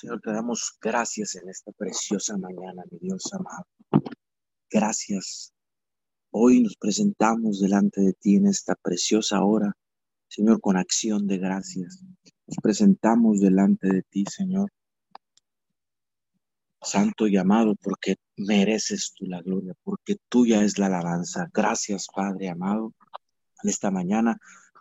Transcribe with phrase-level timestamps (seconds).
[0.00, 3.66] Señor, te damos gracias en esta preciosa mañana, mi Dios amado.
[4.70, 5.52] Gracias.
[6.30, 9.76] Hoy nos presentamos delante de ti en esta preciosa hora,
[10.26, 12.02] Señor, con acción de gracias.
[12.46, 14.72] Nos presentamos delante de ti, Señor.
[16.80, 21.50] Santo y amado, porque mereces tú la gloria, porque tuya es la alabanza.
[21.52, 22.94] Gracias, Padre amado.
[23.62, 24.38] En esta mañana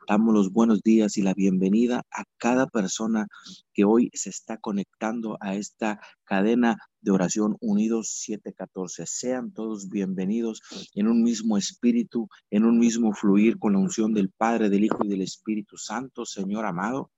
[0.09, 3.27] damos los buenos días y la bienvenida a cada persona
[3.75, 9.05] que hoy se está conectando a esta cadena de oración Unidos 714.
[9.05, 10.63] Sean todos bienvenidos
[10.95, 14.97] en un mismo espíritu, en un mismo fluir con la unción del Padre, del Hijo
[15.03, 17.11] y del Espíritu Santo, Señor amado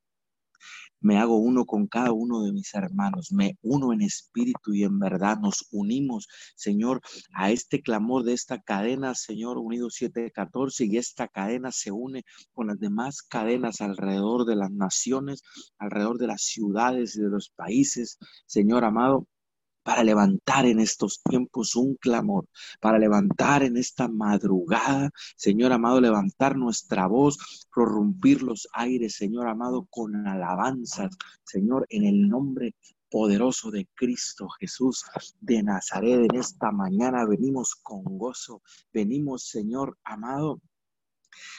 [0.99, 4.99] me hago uno con cada uno de mis hermanos, me uno en espíritu y en
[4.99, 7.01] verdad, nos unimos, Señor,
[7.33, 12.67] a este clamor de esta cadena, Señor, unido 714, y esta cadena se une con
[12.67, 15.41] las demás cadenas alrededor de las naciones,
[15.77, 19.27] alrededor de las ciudades y de los países, Señor amado
[19.83, 22.47] para levantar en estos tiempos un clamor,
[22.79, 27.37] para levantar en esta madrugada, Señor amado, levantar nuestra voz,
[27.73, 32.75] prorrumpir los aires, Señor amado, con alabanzas, Señor, en el nombre
[33.11, 35.03] poderoso de Cristo Jesús
[35.41, 36.31] de Nazaret.
[36.31, 38.61] En esta mañana venimos con gozo,
[38.93, 40.61] venimos, Señor amado,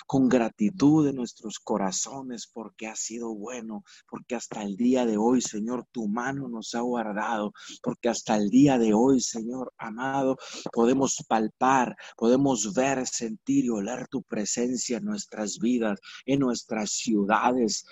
[0.06, 5.40] con gratitud de nuestros corazones porque ha sido bueno, porque hasta el día de hoy,
[5.40, 10.36] Señor, tu mano nos ha guardado, porque hasta el día de hoy, Señor amado,
[10.72, 17.84] podemos palpar, podemos ver, sentir y oler tu presencia en nuestras vidas, en nuestras ciudades,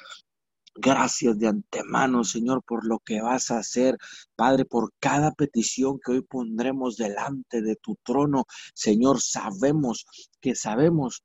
[0.77, 3.99] Gracias de antemano, Señor, por lo que vas a hacer,
[4.37, 8.45] Padre, por cada petición que hoy pondremos delante de tu trono.
[8.73, 10.07] Señor, sabemos
[10.41, 11.25] que sabemos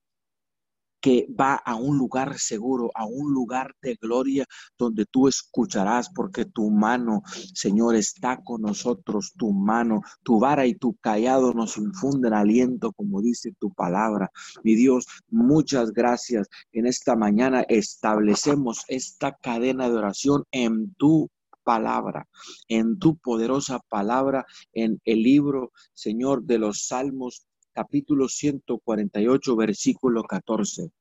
[1.06, 4.44] que va a un lugar seguro, a un lugar de gloria
[4.75, 7.22] donde tú escucharás porque tu mano,
[7.53, 13.22] Señor, está con nosotros, tu mano, tu vara y tu callado nos infunden aliento, como
[13.22, 14.31] dice tu palabra.
[14.64, 16.48] Mi Dios, muchas gracias.
[16.71, 21.30] En esta mañana establecemos esta cadena de oración en tu
[21.64, 22.27] palabra,
[22.67, 24.43] en tu poderosa palabra,
[24.73, 30.91] en el libro, Señor, de los Salmos capítulo 148, versículo 14.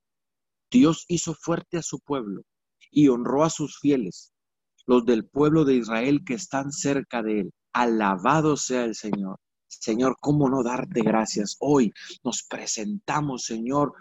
[0.73, 2.43] Dios hizo fuerte a su pueblo
[2.91, 4.33] y honró a sus fieles,
[4.85, 7.53] los del pueblo de Israel que están cerca de él.
[7.73, 9.39] Alabado sea el Señor.
[9.69, 11.57] Señor, ¿cómo no darte gracias?
[11.61, 11.93] Hoy
[12.25, 13.93] nos presentamos, Señor,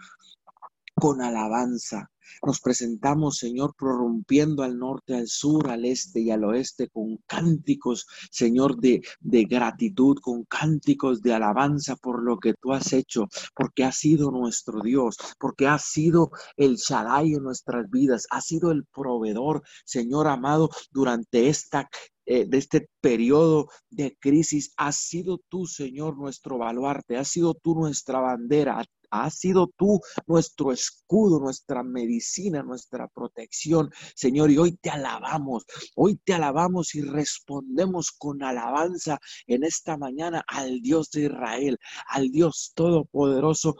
[0.95, 2.09] con alabanza,
[2.45, 8.05] nos presentamos, Señor, prorrumpiendo al norte, al sur, al este y al oeste con cánticos,
[8.31, 13.97] Señor, de, gratitud, con cánticos de alabanza por lo que tú has hecho, porque has
[13.97, 19.63] sido nuestro Dios, porque has sido el Shaddai en nuestras vidas, has sido el proveedor,
[19.85, 21.89] Señor amado, durante esta
[22.25, 27.75] eh, de este periodo de crisis, has sido tú, Señor, nuestro baluarte, has sido tú
[27.75, 28.85] nuestra bandera,
[29.21, 34.51] has sido tú nuestro escudo, nuestra medicina, nuestra protección, Señor.
[34.51, 35.65] Y hoy te alabamos,
[35.95, 42.29] hoy te alabamos y respondemos con alabanza en esta mañana al Dios de Israel, al
[42.29, 43.75] Dios Todopoderoso,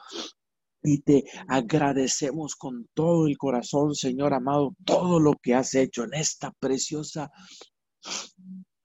[0.85, 6.13] y te agradecemos con todo el corazón, Señor amado, todo lo que has hecho en
[6.13, 7.31] esta preciosa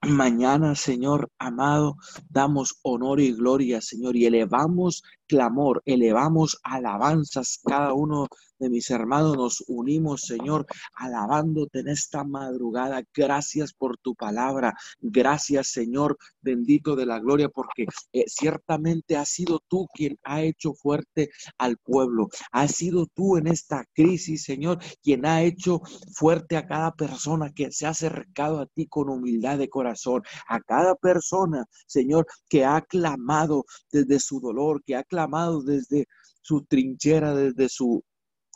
[0.06, 1.96] Mañana, Señor amado,
[2.30, 7.60] damos honor y gloria, Señor, y elevamos clamor, elevamos alabanzas.
[7.64, 8.26] Cada uno
[8.58, 13.02] de mis hermanos nos unimos, Señor, alabándote en esta madrugada.
[13.14, 14.74] Gracias por tu palabra.
[15.00, 20.74] Gracias, Señor, bendito de la gloria, porque eh, ciertamente has sido tú quien ha hecho
[20.74, 22.28] fuerte al pueblo.
[22.50, 25.80] Has sido tú en esta crisis, Señor, quien ha hecho
[26.14, 30.22] fuerte a cada persona que se ha acercado a ti con humildad de corazón.
[30.48, 35.17] A cada persona, Señor, que ha clamado desde su dolor, que ha clamado
[35.64, 36.06] desde
[36.42, 38.02] su trinchera, desde su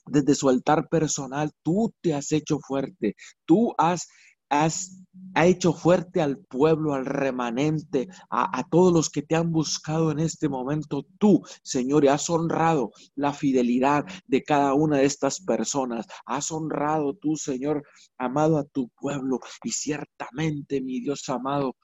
[0.07, 3.15] desde su altar personal, tú te has hecho fuerte,
[3.45, 4.09] tú has,
[4.51, 5.01] has
[5.37, 10.19] hecho fuerte al pueblo, al remanente, a, a, todos los que te han buscado en
[10.19, 11.07] este momento.
[11.19, 16.07] Tú, Señor, has honrado la fidelidad de cada una de estas personas.
[16.27, 17.83] Has honrado tú, Señor,
[18.19, 19.39] amado a tu pueblo.
[19.63, 21.77] Y ciertamente, mi Dios amado,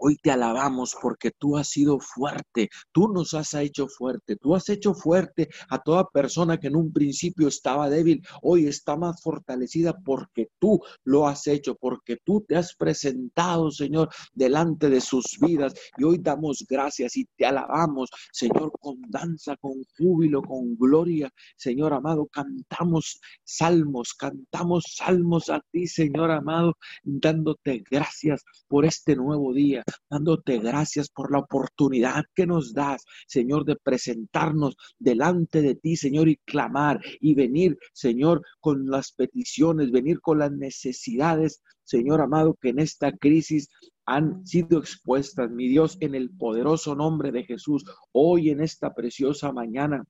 [0.00, 4.68] Hoy te alabamos porque tú has sido fuerte, tú nos has hecho fuerte, tú has
[4.68, 9.98] hecho fuerte a toda persona que en un principio estaba débil, hoy está más fortalecida
[10.04, 15.74] porque tú lo has hecho, porque tú te has presentado, Señor, delante de sus vidas.
[15.96, 21.92] Y hoy damos gracias y te alabamos, Señor, con danza, con júbilo, con gloria, Señor
[21.92, 29.82] amado, cantamos salmos, cantamos salmos a ti, Señor amado, dándote gracias por este nuevo día
[30.10, 36.28] dándote gracias por la oportunidad que nos das, Señor, de presentarnos delante de ti, Señor,
[36.28, 42.70] y clamar y venir, Señor, con las peticiones, venir con las necesidades, Señor amado, que
[42.70, 43.68] en esta crisis
[44.06, 49.52] han sido expuestas, mi Dios, en el poderoso nombre de Jesús, hoy en esta preciosa
[49.52, 50.04] mañana.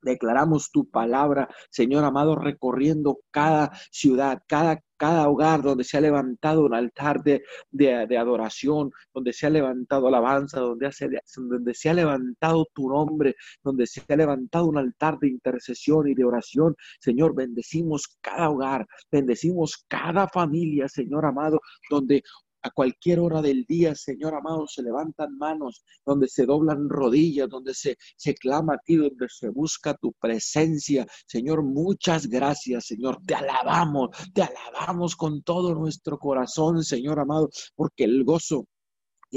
[0.00, 6.64] Declaramos tu palabra, Señor amado, recorriendo cada ciudad, cada, cada hogar donde se ha levantado
[6.64, 10.90] un altar de, de, adoración, donde se ha levantado alabanza, donde,
[11.36, 16.14] donde se ha levantado tu nombre, donde se ha levantado un altar de intercesión y
[16.14, 16.74] de oración.
[17.00, 21.60] Señor, bendecimos cada hogar, bendecimos cada familia, Señor amado,
[21.90, 22.22] donde
[22.64, 27.74] a cualquier hora del día, Señor amado, se levantan manos, donde se doblan rodillas, donde
[27.74, 31.06] se, se clama a ti, donde se busca tu presencia.
[31.26, 33.18] Señor, muchas gracias, Señor.
[33.26, 38.66] Te alabamos, te alabamos con todo nuestro corazón, Señor amado, porque el gozo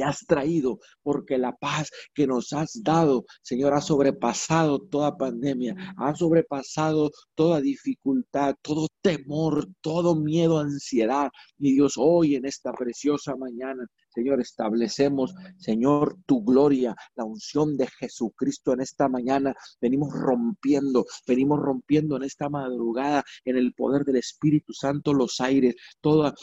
[0.02, 6.16] has traído, porque la paz que nos has dado, Señor, ha sobrepasado toda pandemia, ha
[6.16, 11.30] sobrepasado toda dificultad, todo temor, todo miedo, ansiedad.
[11.58, 17.86] Mi Dios, hoy en esta preciosa mañana, Señor, establecemos, Señor, tu gloria, la unción de
[17.86, 19.54] Jesucristo en esta mañana.
[19.80, 25.76] Venimos rompiendo, venimos rompiendo en esta madrugada en el poder del Espíritu Santo los aires,
[26.02, 26.34] toda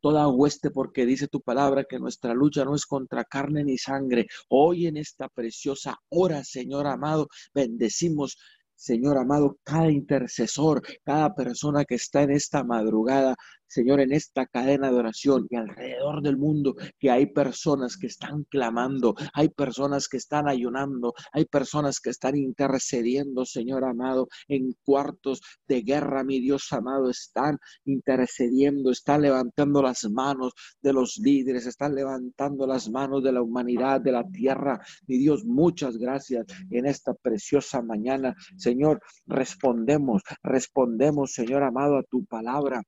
[0.00, 4.26] toda hueste, porque dice tu palabra que nuestra lucha no es contra carne ni sangre.
[4.48, 8.36] Hoy en esta preciosa hora, Señor amado, bendecimos
[8.76, 13.34] Señor amado, cada intercesor, cada persona que está en esta madrugada,
[13.68, 18.44] Señor, en esta cadena de oración y alrededor del mundo, que hay personas que están
[18.44, 25.40] clamando, hay personas que están ayunando, hay personas que están intercediendo, Señor amado, en cuartos
[25.66, 31.94] de guerra, mi Dios amado, están intercediendo, están levantando las manos de los líderes, están
[31.94, 34.80] levantando las manos de la humanidad, de la tierra.
[35.06, 38.34] Mi Dios, muchas gracias en esta preciosa mañana.
[38.56, 42.82] Señor, respondemos, respondemos, Señor amado, a tu palabra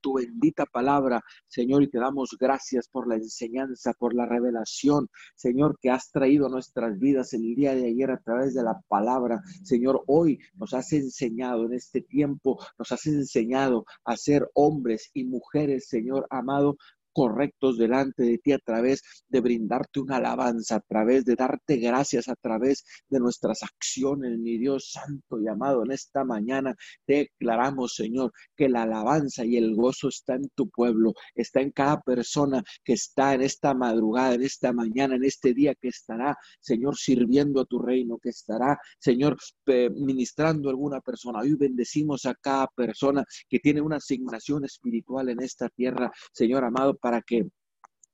[0.00, 5.78] tu bendita palabra, Señor, y te damos gracias por la enseñanza, por la revelación, Señor,
[5.80, 9.40] que has traído a nuestras vidas el día de ayer a través de la palabra.
[9.62, 15.24] Señor, hoy nos has enseñado en este tiempo, nos has enseñado a ser hombres y
[15.24, 16.76] mujeres, Señor amado,
[17.12, 22.28] correctos delante de ti a través de brindarte una alabanza, a través de darte gracias,
[22.28, 25.84] a través de nuestras acciones, mi Dios santo y amado.
[25.84, 26.74] En esta mañana
[27.06, 32.00] declaramos, Señor, que la alabanza y el gozo está en tu pueblo, está en cada
[32.00, 36.96] persona que está en esta madrugada, en esta mañana, en este día que estará, Señor,
[36.96, 39.36] sirviendo a tu reino, que estará, Señor,
[39.66, 41.40] ministrando a alguna persona.
[41.40, 46.96] Hoy bendecimos a cada persona que tiene una asignación espiritual en esta tierra, Señor amado,
[47.02, 47.46] para que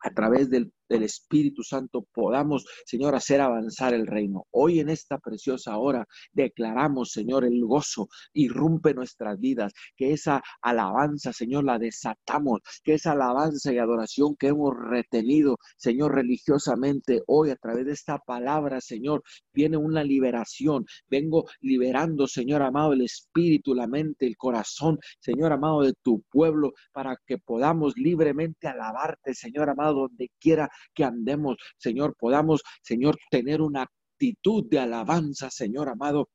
[0.01, 4.47] a través del del Espíritu Santo podamos, Señor, hacer avanzar el reino.
[4.51, 11.33] Hoy en esta preciosa hora declaramos, Señor, el gozo irrumpe nuestras vidas, que esa alabanza,
[11.33, 17.57] Señor, la desatamos, que esa alabanza y adoración que hemos retenido, Señor, religiosamente, hoy a
[17.57, 20.85] través de esta palabra, Señor, viene una liberación.
[21.09, 26.73] Vengo liberando, Señor amado, el espíritu, la mente, el corazón, Señor amado, de tu pueblo,
[26.93, 33.61] para que podamos libremente alabarte, Señor amado, donde quiera que andemos, Señor, podamos, Señor, tener
[33.61, 36.29] una actitud de alabanza, Señor amado,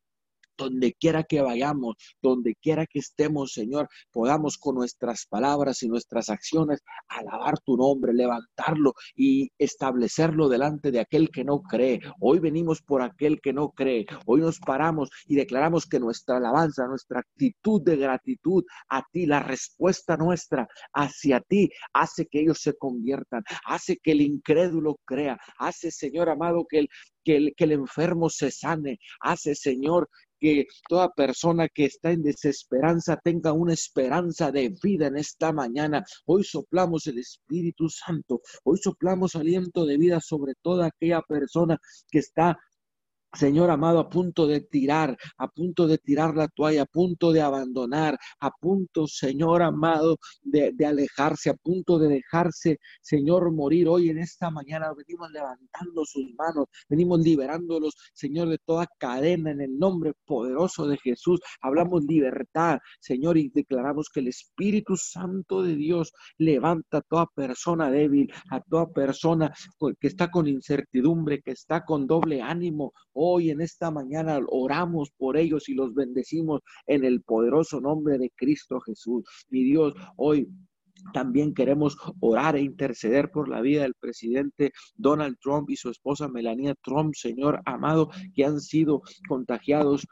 [0.57, 6.29] donde quiera que vayamos, donde quiera que estemos, Señor, podamos con nuestras palabras y nuestras
[6.29, 11.99] acciones alabar tu nombre, levantarlo y establecerlo delante de aquel que no cree.
[12.19, 14.05] Hoy venimos por aquel que no cree.
[14.25, 19.39] Hoy nos paramos y declaramos que nuestra alabanza, nuestra actitud de gratitud a ti, la
[19.39, 25.91] respuesta nuestra hacia ti, hace que ellos se conviertan, hace que el incrédulo crea, hace,
[25.91, 26.89] Señor amado, que el,
[27.23, 30.09] que el, que el enfermo se sane, hace, Señor,
[30.43, 36.03] que toda persona que está en desesperanza tenga una esperanza de vida en esta mañana.
[36.25, 41.77] Hoy soplamos el Espíritu Santo, hoy soplamos aliento de vida sobre toda aquella persona
[42.11, 42.57] que está
[43.33, 47.41] Señor amado, a punto de tirar, a punto de tirar la toalla, a punto de
[47.41, 53.87] abandonar, a punto, Señor amado, de, alejarse, a punto de dejarse, Señor, morir.
[53.87, 59.61] Hoy en esta mañana venimos levantando sus manos, venimos liberándolos, Señor, de toda cadena en
[59.61, 61.39] el nombre poderoso de Jesús.
[61.61, 67.89] Hablamos libertad, Señor, y declaramos que el Espíritu Santo de Dios levanta a toda persona
[67.89, 69.51] débil, a toda persona
[69.99, 72.93] que está con incertidumbre, que está con doble ánimo
[73.39, 78.79] en esta mañana oramos por ellos y los bendecimos en el poderoso nombre de Cristo
[78.81, 79.23] Jesús.
[79.49, 80.49] Mi Dios, hoy
[81.13, 86.27] también queremos orar e interceder por la vida del presidente Donald Trump y su esposa
[86.27, 90.05] Melania Trump, Señor amado, que han sido contagiados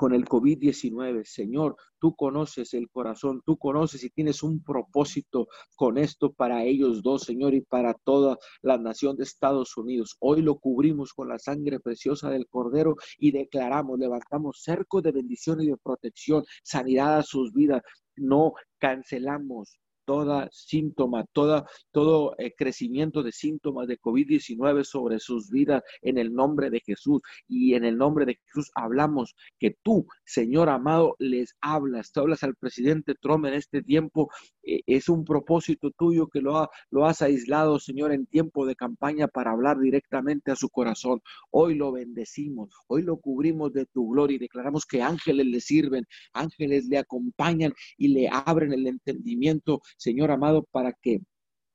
[0.00, 1.26] con el COVID-19.
[1.26, 7.02] Señor, tú conoces el corazón, tú conoces y tienes un propósito con esto para ellos
[7.02, 10.16] dos, Señor, y para toda la nación de Estados Unidos.
[10.18, 15.60] Hoy lo cubrimos con la sangre preciosa del Cordero y declaramos, levantamos cerco de bendición
[15.60, 17.82] y de protección, sanidad a sus vidas.
[18.16, 19.78] No cancelamos
[20.10, 26.34] toda síntoma, toda, todo eh, crecimiento de síntomas de COVID-19 sobre sus vidas en el
[26.34, 27.20] nombre de Jesús.
[27.46, 32.42] Y en el nombre de Jesús hablamos que tú, Señor amado, les hablas, tú hablas
[32.42, 34.28] al presidente Trump en este tiempo.
[34.70, 39.26] Eh, es un propósito tuyo que lo, lo has aislado, Señor, en tiempo de campaña
[39.26, 41.20] para hablar directamente a su corazón.
[41.50, 46.06] Hoy lo bendecimos, hoy lo cubrimos de tu gloria y declaramos que ángeles le sirven,
[46.32, 51.20] ángeles le acompañan y le abren el entendimiento Señor amado, para que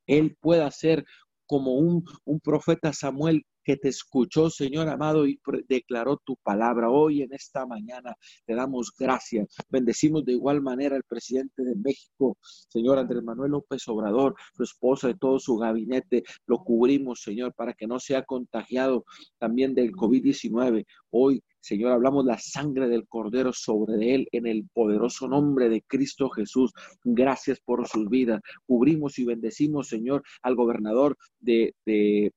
[0.08, 1.06] Él pueda ser
[1.48, 6.90] como un, un profeta Samuel que te escuchó, Señor amado, y declaró tu palabra.
[6.90, 9.48] Hoy en esta mañana te damos gracias.
[9.70, 15.10] Bendecimos de igual manera al presidente de México, Señor Andrés Manuel López Obrador, su esposa
[15.10, 16.24] y todo su gabinete.
[16.46, 19.04] Lo cubrimos, Señor, para que no sea contagiado
[19.40, 20.86] también del COVID-19.
[21.10, 26.30] Hoy Señor, hablamos la sangre del Cordero sobre él en el poderoso nombre de Cristo
[26.30, 26.72] Jesús.
[27.04, 28.40] Gracias por sus vidas.
[28.68, 31.74] Cubrimos y bendecimos, Señor, al gobernador de,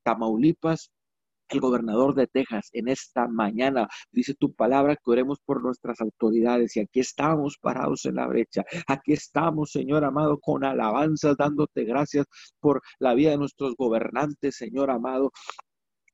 [0.03, 0.91] Tamaulipas,
[1.51, 3.89] el gobernador de Texas en esta mañana.
[4.13, 8.65] Dice tu palabra que oremos por nuestras autoridades y aquí estamos parados en la brecha.
[8.87, 12.27] Aquí estamos, Señor amado, con alabanzas, dándote gracias
[12.61, 15.33] por la vida de nuestros gobernantes, Señor amado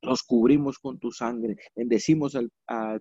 [0.04, 1.56] los cubrimos con tu sangre.
[1.74, 2.50] Bendecimos al,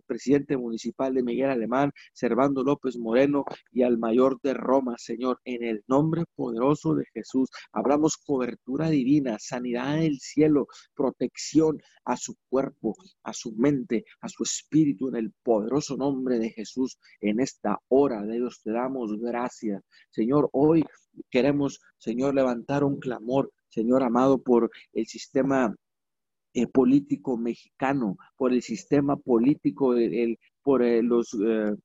[0.06, 5.64] presidente municipal de Miguel Alemán, Servando López Moreno, y al mayor de Roma, Señor, en
[5.64, 7.50] el nombre poderoso de Jesús.
[7.72, 14.44] Hablamos cobertura divina, sanidad del cielo, protección a su cuerpo, a su mente, a su
[14.44, 16.98] espíritu, en el poderoso nombre de Jesús.
[17.22, 19.82] En esta hora de Dios te damos gracias.
[20.10, 20.86] Señor, hoy
[21.30, 25.76] queremos, Señor, levantar un clamor, Señor amado, por el sistema
[26.54, 31.76] eh, político mexicano, por el sistema político, el, por eh, los eh,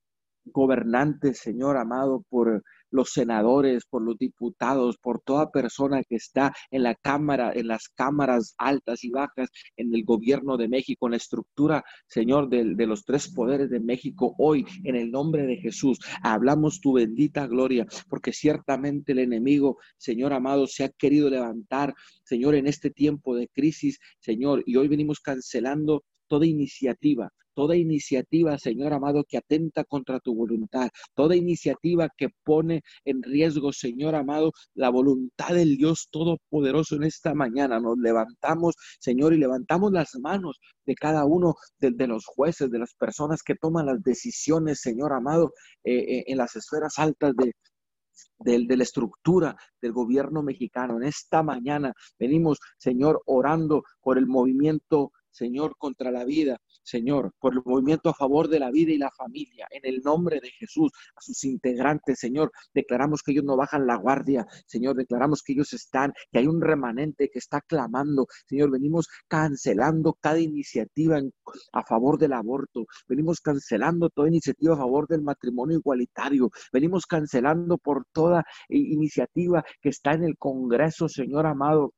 [0.45, 6.83] gobernantes, Señor amado, por los senadores, por los diputados, por toda persona que está en
[6.83, 11.17] la Cámara, en las cámaras altas y bajas, en el gobierno de México, en la
[11.17, 15.99] estructura, Señor, de, de los tres poderes de México, hoy, en el nombre de Jesús,
[16.23, 22.55] hablamos tu bendita gloria, porque ciertamente el enemigo, Señor amado, se ha querido levantar, Señor,
[22.55, 28.93] en este tiempo de crisis, Señor, y hoy venimos cancelando toda iniciativa, toda iniciativa, Señor
[28.93, 34.91] amado, que atenta contra tu voluntad, toda iniciativa que pone en riesgo, Señor amado, la
[34.91, 37.81] voluntad del Dios Todopoderoso en esta mañana.
[37.81, 42.95] Nos levantamos, Señor, y levantamos las manos de cada uno de, los jueces, de las
[42.95, 47.55] personas que toman las decisiones, Señor amado, eh, eh, en las esferas altas de,
[48.39, 50.97] de, la estructura del gobierno mexicano.
[50.97, 57.55] En esta mañana venimos, Señor, orando por el movimiento Señor, contra la vida, Señor, por
[57.55, 60.91] el movimiento a favor de la vida y la familia, en el nombre de Jesús,
[61.15, 65.73] a sus integrantes, Señor, declaramos que ellos no bajan la guardia, Señor, declaramos que ellos
[65.73, 71.21] están, que hay un remanente que está clamando, Señor, venimos cancelando cada iniciativa
[71.73, 77.79] a favor del aborto, venimos cancelando toda iniciativa a favor del matrimonio igualitario, venimos cancelando
[77.79, 81.93] por toda iniciativa que está en el Congreso, Señor amado,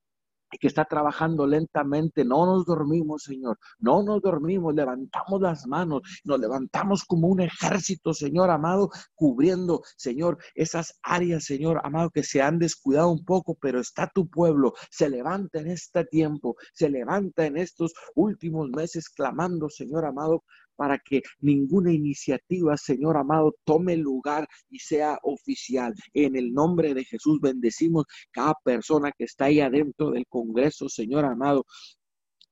[0.59, 2.25] que está trabajando lentamente.
[2.25, 3.59] No nos dormimos, Señor.
[3.79, 4.75] No nos dormimos.
[4.75, 6.03] Levantamos las manos.
[6.25, 12.43] Nos levantamos como un ejército, Señor amado, cubriendo, Señor, esas áreas, Señor amado, que se
[12.43, 14.75] han descuidado un poco, pero está tu pueblo.
[14.91, 16.57] Se levanta en este tiempo.
[16.73, 20.45] Se levanta en estos últimos meses clamando, Señor amado,
[20.77, 25.95] para que ninguna iniciativa, Señor amado, tome lugar y sea oficial.
[26.15, 31.25] En el nombre de Jesús bendecimos cada persona que está ahí adentro del Congreso, Señor
[31.25, 31.65] amado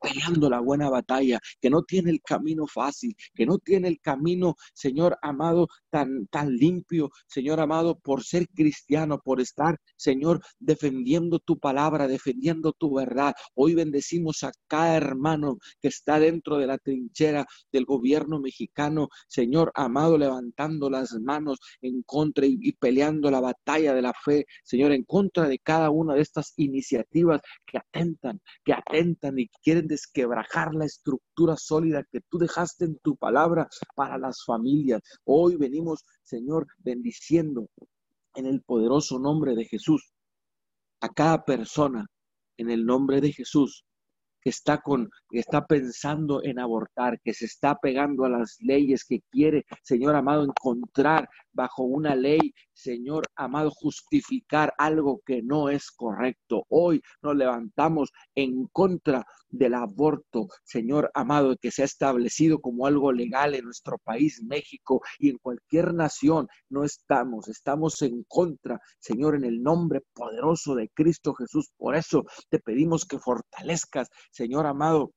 [0.01, 4.55] peleando la buena batalla, que no tiene el camino fácil, que no tiene el camino,
[4.75, 11.59] Señor amado, tan, tan limpio, Señor amado, por ser cristiano, por estar, Señor, defendiendo tu
[11.59, 13.35] palabra, defendiendo tu verdad.
[13.55, 19.73] Hoy bendecimos a cada hermano que está dentro de la trinchera del gobierno mexicano, Señor
[19.75, 24.93] amado, levantando las manos en contra y, y peleando la batalla de la fe, Señor,
[24.93, 30.75] en contra de cada una de estas iniciativas que atentan, que atentan y quieren desquebrajar
[30.75, 35.01] la estructura sólida que tú dejaste en tu palabra para las familias.
[35.25, 37.69] Hoy venimos, Señor, bendiciendo
[38.35, 40.13] en el poderoso nombre de Jesús
[41.01, 42.07] a cada persona
[42.57, 43.85] en el nombre de Jesús
[44.41, 49.05] que está con que está pensando en abortar, que se está pegando a las leyes
[49.05, 55.91] que quiere, Señor amado, encontrar bajo una ley, Señor amado, justificar algo que no es
[55.91, 56.65] correcto.
[56.69, 63.13] Hoy nos levantamos en contra del aborto, Señor amado, que se ha establecido como algo
[63.13, 66.47] legal en nuestro país, México, y en cualquier nación.
[66.69, 71.73] No estamos, estamos en contra, Señor, en el nombre poderoso de Cristo Jesús.
[71.77, 75.13] Por eso te pedimos que fortalezcas, Señor amado,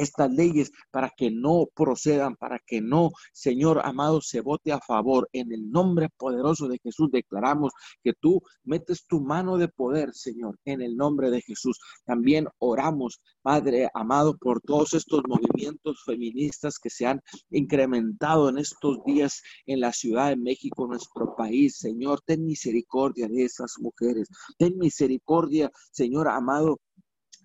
[0.00, 5.28] estas leyes para que no procedan, para que no, Señor amado, se vote a favor.
[5.32, 10.58] En el nombre poderoso de Jesús declaramos que tú metes tu mano de poder, Señor,
[10.64, 11.78] en el nombre de Jesús.
[12.04, 18.98] También oramos, Padre amado, por todos estos movimientos feministas que se han incrementado en estos
[19.04, 21.78] días en la Ciudad de México, nuestro país.
[21.78, 24.28] Señor, ten misericordia de esas mujeres.
[24.58, 26.80] Ten misericordia, Señor amado,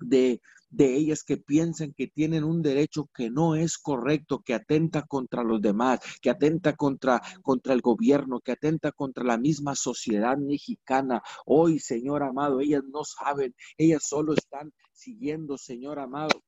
[0.01, 0.41] de
[0.75, 5.43] de ellas que piensan que tienen un derecho que no es correcto, que atenta contra
[5.43, 11.21] los demás, que atenta contra, contra el gobierno, que atenta contra la misma sociedad mexicana.
[11.45, 16.41] Hoy, Señor amado, ellas no saben, ellas solo están siguiendo, Señor amado,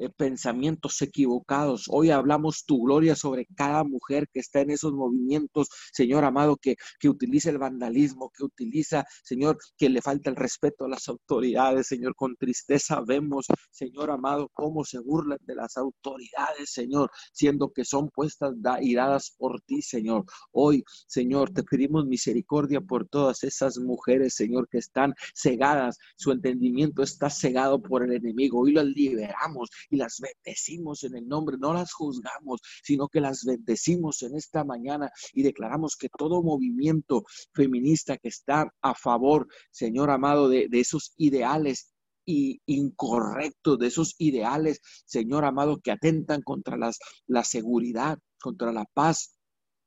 [0.00, 1.84] eh, pensamientos equivocados.
[1.90, 6.76] Hoy hablamos tu gloria sobre cada mujer que está en esos movimientos, Señor amado, que,
[6.98, 11.86] que utiliza el vandalismo, que utiliza, Señor, que le falta el respeto a las autoridades,
[11.86, 12.14] Señor.
[12.16, 18.08] Con tristeza vemos, Señor amado, cómo se burlan de las autoridades, Señor, siendo que son
[18.08, 20.24] puestas y dadas por ti, Señor.
[20.52, 27.02] Hoy, Señor, te pedimos misericordia por todas esas mujeres, Señor, que están cegadas, su entendimiento
[27.02, 28.60] está cegado por el enemigo.
[28.60, 33.44] Hoy las liberamos y las bendecimos en el nombre, no las juzgamos, sino que las
[33.44, 40.10] bendecimos en esta mañana y declaramos que todo movimiento feminista que está a favor, Señor
[40.10, 41.92] amado, de, esos ideales
[42.24, 48.86] y incorrectos, de esos ideales, Señor amado, que atentan contra las, la seguridad, contra la
[48.94, 49.34] paz,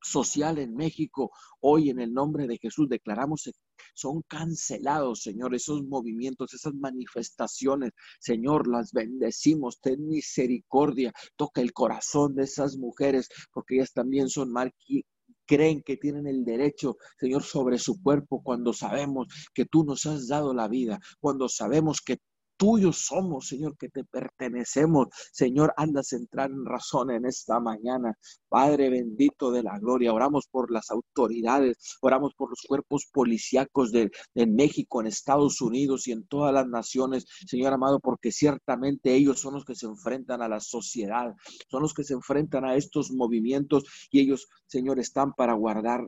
[0.01, 1.31] social en México.
[1.61, 3.47] Hoy en el nombre de Jesús declaramos
[3.93, 7.91] son cancelados, Señor, esos movimientos, esas manifestaciones.
[8.19, 9.79] Señor, las bendecimos.
[9.81, 11.13] Ten misericordia.
[11.35, 15.05] Toca el corazón de esas mujeres porque ellas también son marqui
[15.45, 20.27] creen que tienen el derecho, Señor, sobre su cuerpo cuando sabemos que tú nos has
[20.27, 22.17] dado la vida, cuando sabemos que
[22.57, 25.07] tuyos somos, Señor, que te pertenecemos.
[25.31, 28.17] Señor, andas entrar en razón en esta mañana.
[28.49, 34.11] Padre bendito de la gloria, oramos por las autoridades, oramos por los cuerpos policíacos de,
[34.35, 39.55] México, en Estados Unidos y en todas las naciones, Señor amado, porque ciertamente ellos son
[39.55, 41.33] los que se enfrentan a la sociedad,
[41.69, 46.07] son los que se enfrentan a estos movimientos y ellos, Señor, están para guardar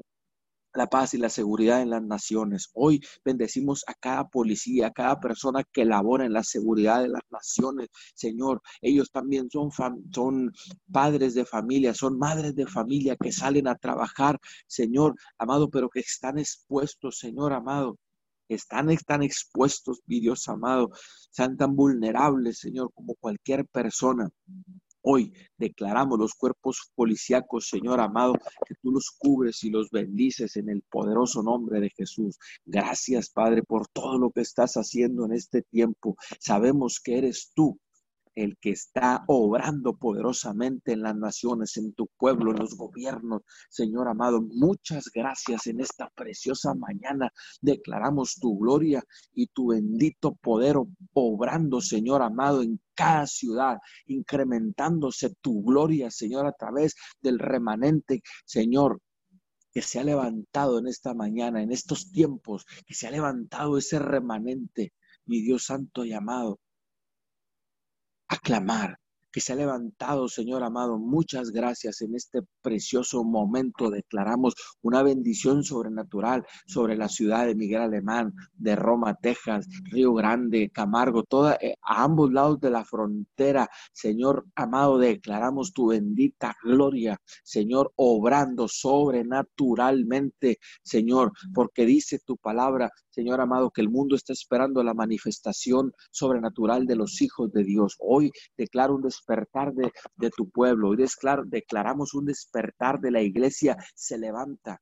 [0.76, 2.70] la paz y la seguridad en las naciones.
[2.74, 7.24] Hoy bendecimos a cada policía, a cada persona que labora en la seguridad de las
[7.30, 7.90] naciones.
[8.14, 9.72] Señor, ellos también son,
[10.14, 10.52] son
[10.92, 16.00] padres de familia, son madres de familia que salen a trabajar, Señor amado, pero que
[16.02, 17.98] están expuestos, Señor amado,
[18.50, 20.92] están, están expuestos, mi Dios amado,
[21.32, 24.30] sean tan vulnerables, Señor, como cualquier persona.
[25.08, 28.34] Hoy declaramos los cuerpos policíacos, Señor amado,
[28.66, 32.40] que tú los cubres y los bendices en el poderoso nombre de Jesús.
[32.66, 36.16] Gracias, Padre, por todo lo que estás haciendo en este tiempo.
[36.40, 37.80] Sabemos que eres tú
[38.34, 43.44] el que está obrando poderosamente en las naciones, en tu pueblo, en los gobiernos.
[43.70, 47.32] Señor amado, muchas gracias en esta preciosa mañana.
[47.62, 50.78] Declaramos tu gloria y tu bendito poder
[51.14, 53.78] obrando, Señor amado, en cada ciudad,
[54.08, 59.02] incrementándose tu gloria, Señor, a través del remanente, Señor,
[59.72, 64.00] que se ha levantado en esta mañana, en estos tiempos, que se ha levantado ese
[64.00, 64.94] remanente,
[65.26, 66.60] mi Dios santo y amado,
[68.28, 68.98] a clamar,
[69.36, 70.98] que se ha levantado, Señor amado.
[70.98, 73.90] Muchas gracias en este precioso momento.
[73.90, 80.70] Declaramos una bendición sobrenatural sobre la ciudad de Miguel Alemán, de Roma, Texas, Río Grande,
[80.74, 83.70] Camargo, toda, eh, a ambos lados de la frontera.
[83.92, 93.42] Señor amado, declaramos tu bendita gloria, Señor, obrando sobrenaturalmente, Señor, porque dice tu palabra, Señor
[93.42, 97.96] amado, que el mundo está esperando la manifestación sobrenatural de los hijos de Dios.
[98.00, 100.98] Hoy declaro un despertar de, de tu pueblo, hoy
[101.46, 104.82] declaramos un despertar de la iglesia, se levanta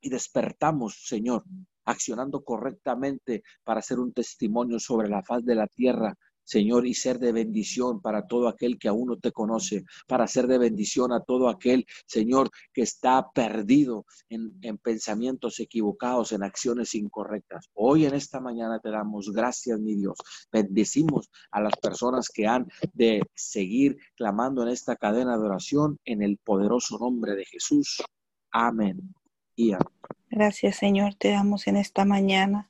[0.00, 1.44] y despertamos, Señor,
[1.84, 7.18] accionando correctamente para ser un testimonio sobre la faz de la tierra Señor, y ser
[7.18, 11.20] de bendición para todo aquel que aún no te conoce, para ser de bendición a
[11.20, 17.70] todo aquel, Señor, que está perdido en, en, pensamientos equivocados, en acciones incorrectas.
[17.74, 20.18] Hoy en esta mañana te damos gracias, mi Dios.
[20.52, 26.22] Bendecimos a las personas que han de seguir clamando en esta cadena de oración en
[26.22, 28.02] el poderoso nombre de Jesús.
[28.50, 29.14] Amén.
[29.56, 29.88] Y amén.
[30.30, 32.68] Gracias, Señor, te damos en esta mañana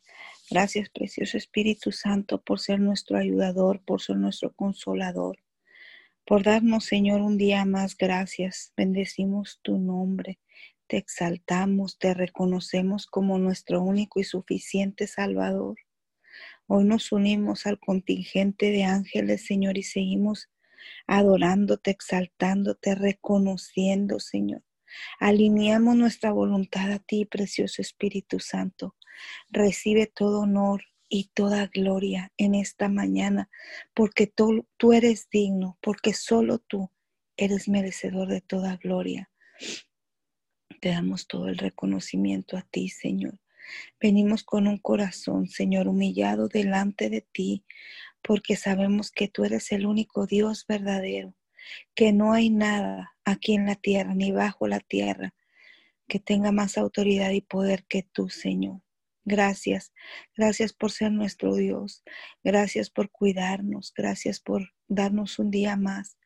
[0.50, 5.38] Gracias, precioso Espíritu Santo, por ser nuestro ayudador, por ser nuestro consolador,
[6.26, 7.96] por darnos, Señor, un día más.
[7.96, 8.72] Gracias.
[8.76, 10.38] Bendecimos tu nombre.
[10.86, 15.76] Te exaltamos, te reconocemos como nuestro único y suficiente Salvador.
[16.66, 20.50] Hoy nos unimos al contingente de ángeles, Señor, y seguimos
[21.06, 24.62] adorándote, exaltándote, reconociendo, Señor.
[25.18, 28.94] Alineamos nuestra voluntad a ti, precioso Espíritu Santo.
[29.50, 33.50] Recibe todo honor y toda gloria en esta mañana,
[33.94, 36.90] porque tú, eres digno, porque solo tú
[37.36, 39.30] eres merecedor de toda gloria.
[40.80, 43.38] Te damos todo el reconocimiento a ti, Señor.
[44.00, 47.64] Venimos con un corazón, Señor, humillado delante de ti,
[48.22, 51.34] porque sabemos que tú eres el único Dios verdadero,
[51.94, 55.34] que no hay nada aquí en la tierra ni bajo la tierra
[56.08, 58.83] que tenga más autoridad y poder que tú, Señor.
[59.26, 59.94] Gracias,
[60.36, 62.04] gracias por ser nuestro Dios,
[62.42, 66.18] gracias por cuidarnos, gracias por darnos un día más,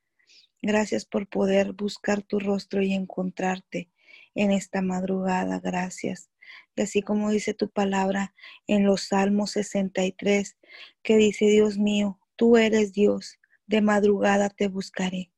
[0.63, 3.89] gracias por poder buscar tu rostro y encontrarte
[4.35, 6.31] en esta madrugada, gracias.
[6.75, 8.35] Y así como dice tu palabra
[8.67, 10.57] en los Salmos 63,
[11.03, 15.31] que dice, Dios mío, tú eres Dios, de madrugada te buscaré.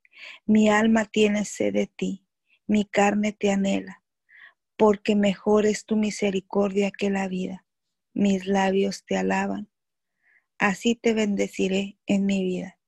[0.46, 2.24] Mi alma tiene sed de ti,
[2.66, 3.99] mi carne te anhela
[4.80, 7.66] porque mejor es tu misericordia que la vida.
[8.14, 9.68] Mis labios te alaban.
[10.56, 12.78] Así te bendeciré en mi vida.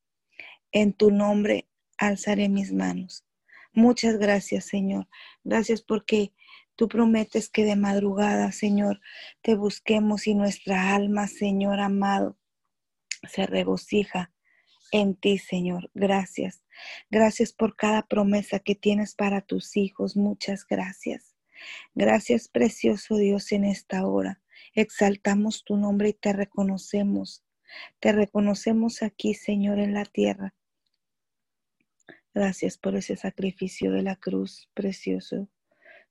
[0.70, 3.26] En tu nombre alzaré mis manos.
[3.74, 5.07] Muchas gracias, Señor.
[5.44, 6.33] Gracias porque
[6.76, 9.02] tú prometes que de madrugada, Señor,
[9.42, 12.38] te busquemos y nuestra alma, Señor amado,
[13.28, 14.33] se regocija
[14.92, 15.90] en ti, Señor.
[15.92, 16.64] Gracias.
[17.11, 20.16] Gracias por cada promesa que tienes para tus hijos.
[20.16, 21.31] Muchas gracias.
[21.94, 24.40] Gracias, precioso Dios, en esta hora.
[24.75, 27.44] Exaltamos tu nombre y te reconocemos.
[28.01, 30.55] Te reconocemos aquí, Señor, en la tierra.
[32.35, 35.48] Gracias por ese sacrificio de la cruz, precioso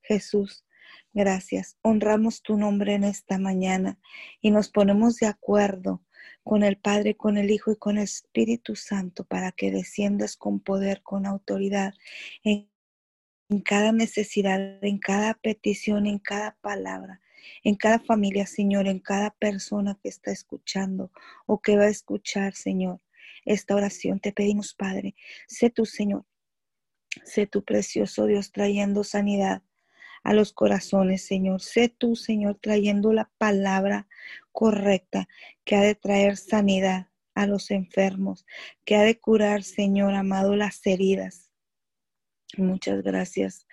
[0.03, 0.65] Jesús.
[1.13, 1.77] Gracias.
[1.81, 3.99] Honramos tu nombre en esta mañana
[4.39, 6.03] y nos ponemos de acuerdo
[6.43, 10.59] con el Padre, con el Hijo y con el Espíritu Santo para que desciendas con
[10.59, 11.93] poder, con autoridad
[13.51, 17.19] en cada necesidad, en cada petición, en cada palabra,
[17.65, 21.11] en cada familia, Señor, en cada persona que está escuchando
[21.45, 23.01] o que va a escuchar, Señor,
[23.43, 24.21] esta oración.
[24.21, 25.15] Te pedimos, Padre,
[25.47, 26.23] sé tu Señor,
[27.25, 29.61] sé tu precioso Dios trayendo sanidad
[30.23, 31.61] a los corazones, Señor.
[31.61, 34.07] Sé tú, Señor, trayendo la palabra
[34.53, 35.27] correcta
[35.65, 38.45] que ha de traer sanidad a los enfermos,
[38.85, 41.50] que ha de curar, Señor amado, las heridas
[42.57, 43.67] Muchas gracias.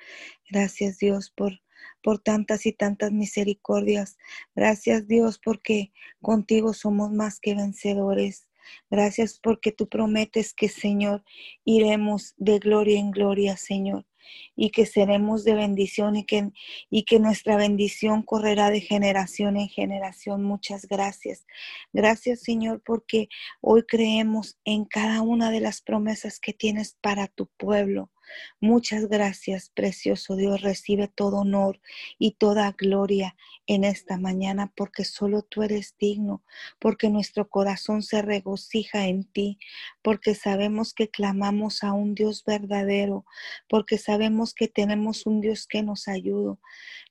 [0.50, 1.60] Gracias Dios por,
[2.02, 4.18] por tantas y tantas misericordias.
[4.54, 8.48] Gracias Dios porque contigo somos más que vencedores.
[8.90, 11.24] Gracias porque tú prometes que Señor
[11.64, 14.06] iremos de gloria en gloria, Señor
[14.56, 16.50] y que seremos de bendición que,
[16.90, 20.42] y que nuestra bendición correrá de generación en generación.
[20.42, 21.46] Muchas gracias.
[21.92, 23.28] Gracias Señor porque
[23.60, 28.10] hoy creemos en cada una de las promesas que tienes para tu pueblo.
[28.60, 30.62] Muchas gracias, precioso Dios.
[30.62, 31.80] Recibe todo honor
[32.18, 33.36] y toda gloria
[33.66, 36.42] en esta mañana porque solo tú eres digno,
[36.78, 39.58] porque nuestro corazón se regocija en ti,
[40.02, 43.26] porque sabemos que clamamos a un Dios verdadero,
[43.68, 46.58] porque sabemos que tenemos un Dios que nos ayuda,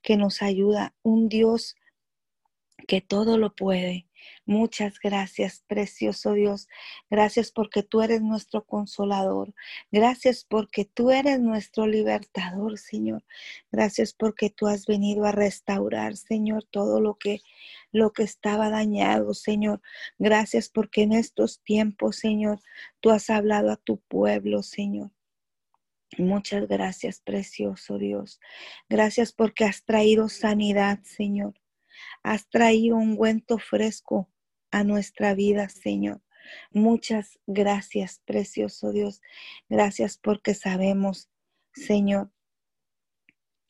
[0.02, 1.76] que nos ayuda, un Dios
[2.86, 4.07] que todo lo puede,
[4.46, 6.68] Muchas gracias, precioso Dios.
[7.10, 9.54] Gracias porque tú eres nuestro consolador.
[9.90, 13.24] Gracias porque tú eres nuestro libertador, Señor.
[13.70, 17.40] Gracias porque tú has venido a restaurar, Señor, todo lo que
[17.90, 19.80] lo que estaba dañado, Señor.
[20.18, 22.60] Gracias porque en estos tiempos, Señor,
[23.00, 25.10] tú has hablado a tu pueblo, Señor.
[26.16, 28.40] Muchas gracias, precioso Dios.
[28.88, 31.54] Gracias porque has traído sanidad, Señor.
[32.22, 34.28] Has traído un ungüento fresco
[34.70, 36.20] a nuestra vida, Señor.
[36.70, 39.20] Muchas gracias, precioso Dios.
[39.68, 41.28] Gracias porque sabemos,
[41.72, 42.30] Señor,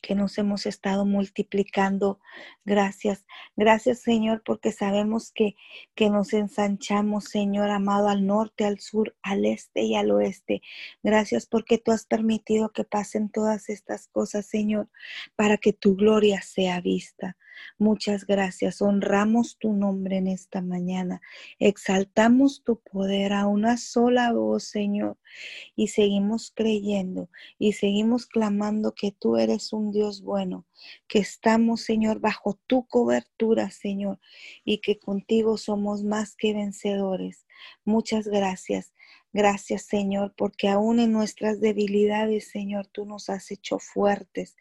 [0.03, 2.21] que nos hemos estado multiplicando.
[2.64, 5.57] Gracias, gracias Señor, porque sabemos que,
[5.95, 10.62] que nos ensanchamos, Señor amado, al norte, al sur, al este y al oeste.
[11.03, 14.88] Gracias porque tú has permitido que pasen todas estas cosas, Señor,
[15.37, 17.37] para que tu gloria sea vista.
[17.79, 18.83] Muchas gracias.
[18.83, 21.21] Honramos tu nombre en esta mañana.
[21.59, 25.18] Exaltamos tu poder a una sola voz, Señor.
[25.77, 30.66] Y seguimos creyendo y seguimos clamando que tú eres un Dios bueno,
[31.07, 34.21] que estamos, Señor, bajo tu cobertura, Señor,
[34.64, 37.47] y que contigo somos más que vencedores.
[37.85, 38.92] Muchas gracias.
[39.35, 44.57] Gracias, Señor, porque aún en nuestras debilidades, Señor, tú nos has hecho fuertes.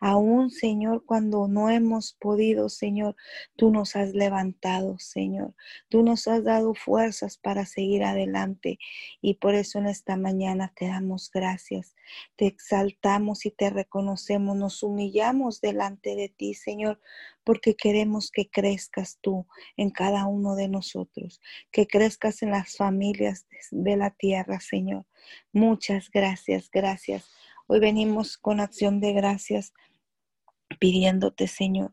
[0.00, 3.16] Aún, Señor, cuando no hemos podido, Señor,
[3.56, 5.56] tú nos has levantado, Señor.
[5.88, 8.78] Tú nos has dado fuerzas para seguir adelante.
[9.20, 11.96] Y por eso en esta mañana te damos gracias.
[12.36, 14.56] Te exaltamos y te reconocemos.
[14.56, 17.00] Nos humillamos delante de ti, Señor,
[17.44, 23.46] porque queremos que crezcas tú en cada uno de nosotros, que crezcas en las familias
[23.70, 25.06] de la tierra, Señor.
[25.52, 27.30] Muchas gracias, gracias.
[27.66, 29.72] Hoy venimos con acción de gracias
[30.78, 31.92] pidiéndote, Señor,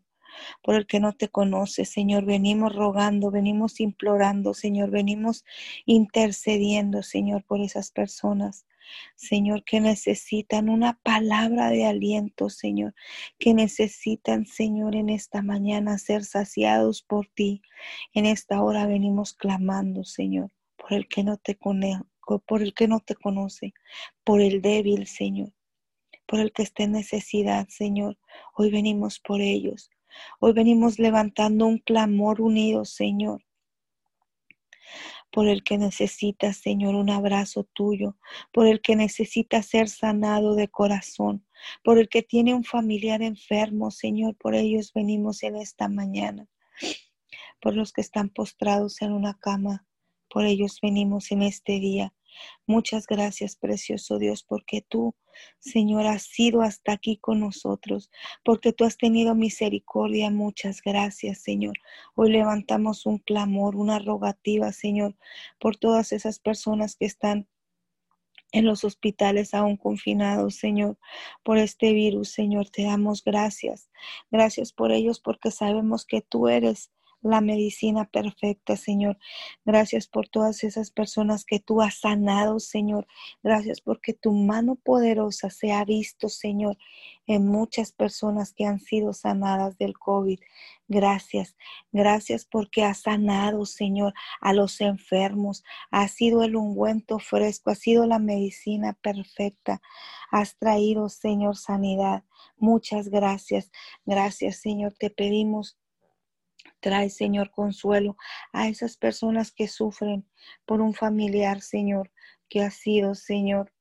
[0.64, 2.26] por el que no te conoce, Señor.
[2.26, 4.90] Venimos rogando, venimos implorando, Señor.
[4.90, 5.46] Venimos
[5.86, 8.66] intercediendo, Señor, por esas personas
[9.15, 12.93] Señor, que necesitan una palabra de aliento, Señor,
[13.38, 17.62] que necesitan, Señor, en esta mañana ser saciados por ti.
[18.13, 22.04] En esta hora venimos clamando, Señor, por el que no te conoce,
[22.45, 23.73] por el que no te conoce,
[24.23, 25.54] por el débil, Señor,
[26.25, 28.17] por el que esté en necesidad, Señor.
[28.56, 29.89] Hoy venimos por ellos.
[30.39, 33.43] Hoy venimos levantando un clamor unido, Señor
[35.32, 38.18] por el que necesita, Señor, un abrazo tuyo,
[38.52, 41.46] por el que necesita ser sanado de corazón,
[41.84, 46.48] por el que tiene un familiar enfermo, Señor, por ellos venimos en esta mañana,
[47.62, 49.86] por los que están postrados en una cama,
[50.30, 52.13] por ellos venimos en este día.
[52.65, 55.15] Muchas gracias, precioso Dios, porque tú,
[55.60, 58.10] Señor, has sido hasta aquí con nosotros,
[58.44, 60.30] porque tú has tenido misericordia.
[60.30, 61.76] Muchas gracias, Señor.
[62.15, 65.15] Hoy levantamos un clamor, una rogativa, Señor,
[65.60, 67.48] por todas esas personas que están
[68.52, 70.98] en los hospitales aún confinados, Señor,
[71.44, 72.70] por este virus, Señor.
[72.70, 73.89] Te damos gracias.
[74.32, 79.17] Gracias por ellos porque sabemos que tú eres la medicina perfecta, Señor.
[79.65, 83.08] Gracias por todas esas personas que tú has sanado, Señor.
[83.43, 86.77] Gracias porque tu mano poderosa se ha visto, Señor,
[87.27, 90.39] en muchas personas que han sido sanadas del COVID.
[90.88, 91.55] Gracias,
[91.91, 95.63] gracias porque has sanado, Señor, a los enfermos.
[95.91, 99.82] Ha sido el ungüento fresco, ha sido la medicina perfecta.
[100.32, 102.23] Has traído, Señor, sanidad.
[102.58, 103.71] Muchas gracias.
[104.05, 104.93] Gracias, Señor.
[104.97, 105.77] Te pedimos
[106.80, 108.18] Trae, Señor, consuelo
[108.54, 110.26] a esas personas que sufren
[110.65, 112.12] por un familiar, Señor,
[112.48, 113.74] que ha sido, Señor,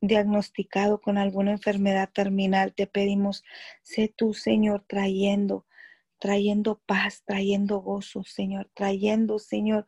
[0.00, 2.74] diagnosticado con alguna enfermedad terminal.
[2.74, 3.44] Te pedimos,
[3.82, 5.66] sé tú, Señor, trayendo
[6.18, 9.84] trayendo paz, trayendo gozo, Señor, trayendo, Señor,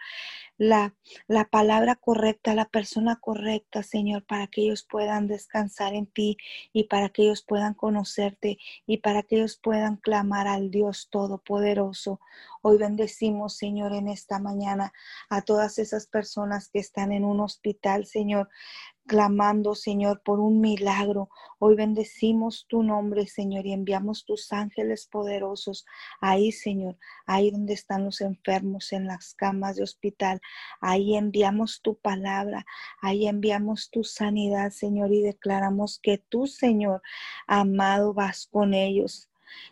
[0.58, 0.94] la,
[1.26, 6.36] la palabra correcta, la persona correcta, Señor, para que ellos puedan descansar en ti
[6.72, 12.20] y para que ellos puedan conocerte y para que ellos puedan clamar al Dios Todopoderoso.
[12.62, 14.92] Hoy bendecimos, Señor, en esta mañana
[15.28, 18.48] a todas esas personas que están en un hospital, Señor,
[19.06, 21.28] clamando, Señor, por un milagro.
[21.58, 25.86] Hoy bendecimos tu nombre, Señor, y enviamos tus ángeles poderosos
[26.20, 30.40] ahí, Señor, ahí donde están los enfermos en las camas de hospital.
[30.80, 32.66] Ahí enviamos tu palabra,
[33.00, 37.02] ahí enviamos tu sanidad, Señor, y declaramos que tú, Señor,
[37.46, 39.28] amado, vas con ellos.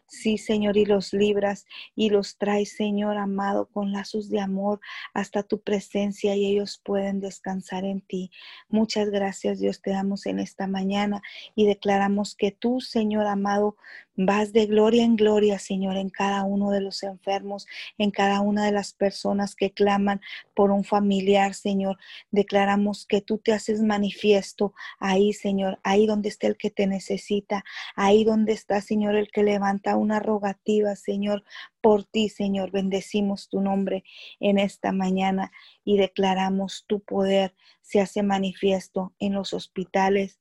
[0.06, 4.80] Sí, Señor, y los libras y los traes, Señor amado, con lazos de amor
[5.12, 8.30] hasta tu presencia y ellos pueden descansar en ti.
[8.68, 11.22] Muchas gracias, Dios, te damos en esta mañana
[11.54, 13.76] y declaramos que tú, Señor amado,
[14.16, 17.66] Vas de gloria en gloria, Señor, en cada uno de los enfermos,
[17.98, 20.20] en cada una de las personas que claman
[20.54, 21.98] por un familiar, Señor.
[22.30, 27.64] Declaramos que tú te haces manifiesto ahí, Señor, ahí donde está el que te necesita,
[27.96, 31.44] ahí donde está, Señor, el que levanta una rogativa, Señor,
[31.80, 32.70] por ti, Señor.
[32.70, 34.04] Bendecimos tu nombre
[34.38, 35.50] en esta mañana
[35.84, 40.40] y declaramos tu poder se hace manifiesto en los hospitales,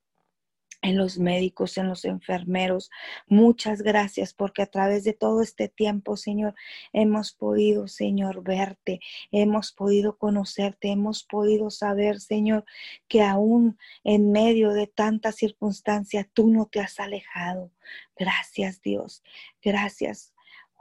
[0.83, 2.91] en los médicos, en los enfermeros.
[3.27, 6.53] Muchas gracias porque a través de todo este tiempo, Señor,
[6.91, 8.99] hemos podido, Señor, verte,
[9.31, 12.65] hemos podido conocerte, hemos podido saber, Señor,
[13.07, 17.71] que aún en medio de tanta circunstancia, tú no te has alejado.
[18.17, 19.23] Gracias, Dios.
[19.61, 20.32] Gracias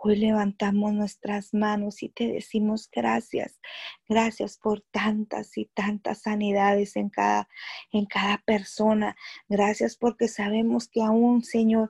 [0.04, 3.60] Hoy levantamos nuestras manos y te decimos gracias.
[4.08, 7.48] Gracias por tantas y tantas sanidades en cada,
[7.92, 9.14] en cada persona.
[9.48, 11.88] Gracias porque sabemos que aún, Señor,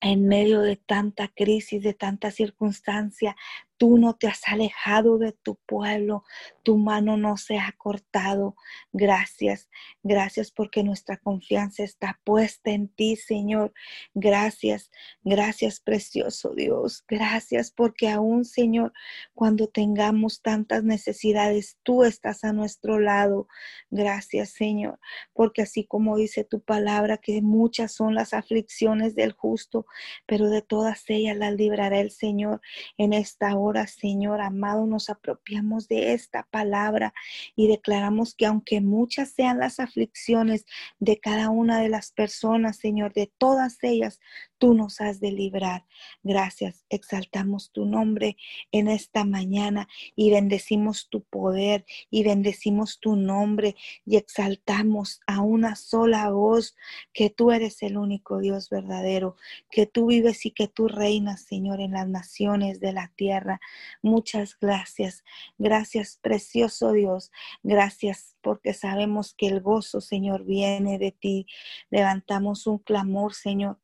[0.00, 3.34] en medio de tanta crisis, de tanta circunstancia,
[3.78, 6.24] Tú no te has alejado de tu pueblo,
[6.62, 8.56] tu mano no se ha cortado.
[8.92, 9.68] Gracias,
[10.02, 13.74] gracias porque nuestra confianza está puesta en ti, Señor.
[14.14, 14.90] Gracias,
[15.22, 17.04] gracias, precioso Dios.
[17.06, 18.92] Gracias porque aún, Señor,
[19.34, 23.46] cuando tengamos tantas necesidades, tú estás a nuestro lado.
[23.90, 24.98] Gracias, Señor,
[25.34, 29.86] porque así como dice tu palabra, que muchas son las aflicciones del justo,
[30.26, 32.60] pero de todas ellas las librará el Señor
[32.96, 37.12] en esta hora ahora, Señor amado, nos apropiamos de esta palabra
[37.56, 40.66] y declaramos que aunque muchas sean las aflicciones
[41.00, 44.20] de cada una de las personas, Señor, de todas ellas,
[44.58, 45.84] tú nos has de librar.
[46.22, 48.36] Gracias, exaltamos tu nombre
[48.70, 53.74] en esta mañana y bendecimos tu poder y bendecimos tu nombre
[54.04, 56.76] y exaltamos a una sola voz
[57.12, 59.36] que tú eres el único Dios verdadero,
[59.70, 63.55] que tú vives y que tú reinas, Señor, en las naciones de la tierra.
[64.02, 65.24] Muchas gracias.
[65.58, 67.30] Gracias, precioso Dios.
[67.62, 71.46] Gracias porque sabemos que el gozo, Señor, viene de ti.
[71.90, 73.78] Levantamos un clamor, Señor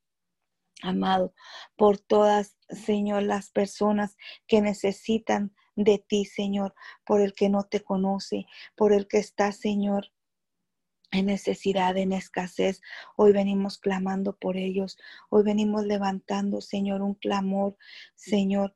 [0.82, 1.32] amado,
[1.76, 7.82] por todas, Señor, las personas que necesitan de ti, Señor, por el que no te
[7.82, 10.12] conoce, por el que está, Señor,
[11.10, 12.80] en necesidad, en escasez.
[13.16, 14.98] Hoy venimos clamando por ellos.
[15.30, 17.76] Hoy venimos levantando, Señor, un clamor,
[18.14, 18.74] Señor,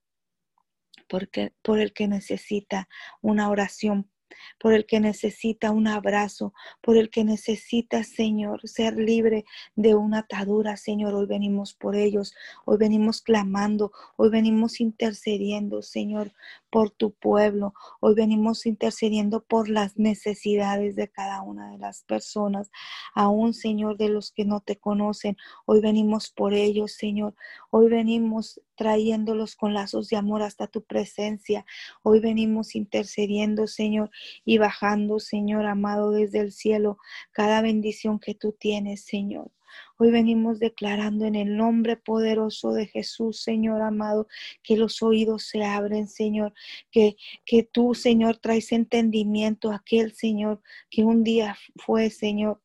[1.09, 2.89] porque, por el que necesita
[3.23, 4.11] una oración
[4.59, 10.21] por el que necesita un abrazo, por el que necesita, Señor, ser libre de una
[10.21, 11.15] atadura, Señor.
[11.15, 16.33] Hoy venimos por ellos, hoy venimos clamando, hoy venimos intercediendo, Señor,
[16.77, 17.73] por tu pueblo.
[18.01, 22.71] Hoy venimos intercediendo por las necesidades de cada una de las personas,
[23.15, 25.39] aún, Señor, de los que no te conocen.
[25.65, 27.35] Hoy venimos por ellos, Señor.
[27.71, 31.65] Hoy venimos trayéndolos con lazos de amor hasta tu presencia.
[32.03, 34.11] Hoy venimos intercediendo, Señor,
[34.45, 36.99] y bajando, Señor amado, desde el cielo
[37.33, 39.51] cada bendición que tú tienes, Señor.
[39.99, 44.29] Hoy venimos declarando en el nombre poderoso de Jesús, Señor amado,
[44.63, 46.53] que los oídos se abren, Señor,
[46.91, 52.61] que, que tú, Señor, traes entendimiento a aquel, Señor, que un día fue, Señor,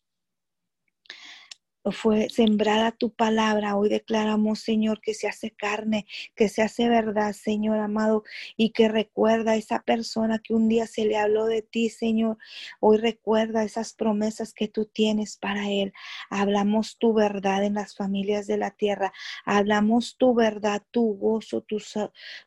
[1.90, 3.76] fue sembrada tu palabra.
[3.76, 8.24] Hoy declaramos, Señor, que se hace carne, que se hace verdad, Señor amado,
[8.56, 12.38] y que recuerda a esa persona que un día se le habló de ti, Señor.
[12.80, 15.94] Hoy recuerda esas promesas que tú tienes para él.
[16.30, 19.12] Hablamos tu verdad en las familias de la tierra.
[19.46, 21.80] Hablamos tu verdad, tu gozo, tu,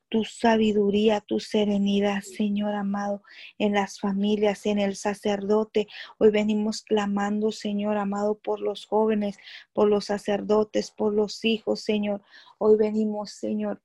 [0.08, 3.22] tu sabiduría, tu serenidad, Señor amado,
[3.58, 5.88] en las familias, en el sacerdote.
[6.18, 9.23] Hoy venimos clamando, Señor amado, por los jóvenes,
[9.72, 12.22] por los sacerdotes, por los hijos, Señor.
[12.58, 13.80] Hoy venimos, Señor,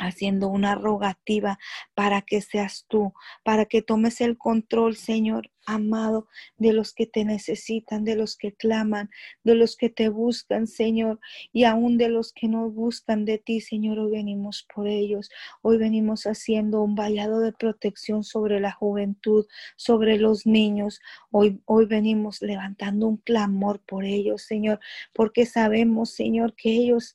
[0.00, 1.58] haciendo una rogativa
[1.94, 3.12] para que seas tú,
[3.44, 8.52] para que tomes el control, Señor amado, de los que te necesitan, de los que
[8.52, 9.10] claman,
[9.44, 11.20] de los que te buscan, Señor,
[11.52, 15.30] y aún de los que no buscan de ti, Señor, hoy venimos por ellos.
[15.62, 21.00] Hoy venimos haciendo un vallado de protección sobre la juventud, sobre los niños.
[21.30, 24.80] Hoy, hoy venimos levantando un clamor por ellos, Señor,
[25.12, 27.14] porque sabemos, Señor, que ellos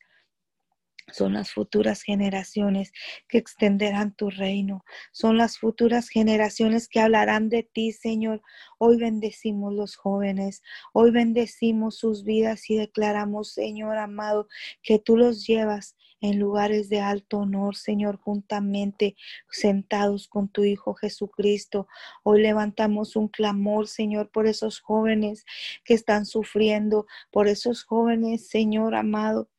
[1.12, 2.92] son las futuras generaciones
[3.28, 4.84] que extenderán tu reino.
[5.12, 8.42] Son las futuras generaciones que hablarán de ti, Señor.
[8.80, 10.64] Hoy bendecimos los jóvenes.
[10.94, 14.48] Hoy bendecimos sus vidas y declaramos, Señor amado,
[14.82, 19.16] que tú los llevas en lugares de alto honor, Señor, juntamente
[19.50, 21.88] sentados con tu Hijo Jesucristo.
[22.24, 25.46] Hoy levantamos un clamor, Señor, por esos jóvenes
[25.84, 29.50] que están sufriendo, por esos jóvenes, Señor amado,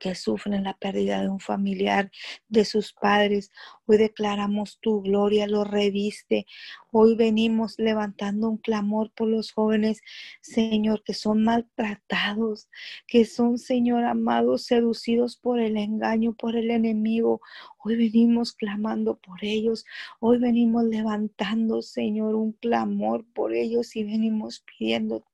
[0.00, 2.10] que sufren la pérdida de un familiar,
[2.48, 3.50] de sus padres.
[3.86, 6.46] Hoy declaramos tu gloria, lo reviste.
[6.90, 10.00] Hoy venimos levantando un clamor por los jóvenes,
[10.40, 12.68] Señor, que son maltratados,
[13.06, 17.40] que son, Señor amados, seducidos por el engaño, por el enemigo.
[17.84, 19.84] Hoy venimos clamando por ellos.
[20.20, 25.24] Hoy venimos levantando, Señor, un clamor por ellos y venimos pidiendo,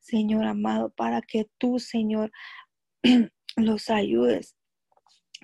[0.00, 2.32] Señor amado, para que tú, Señor,
[3.56, 4.56] los ayudes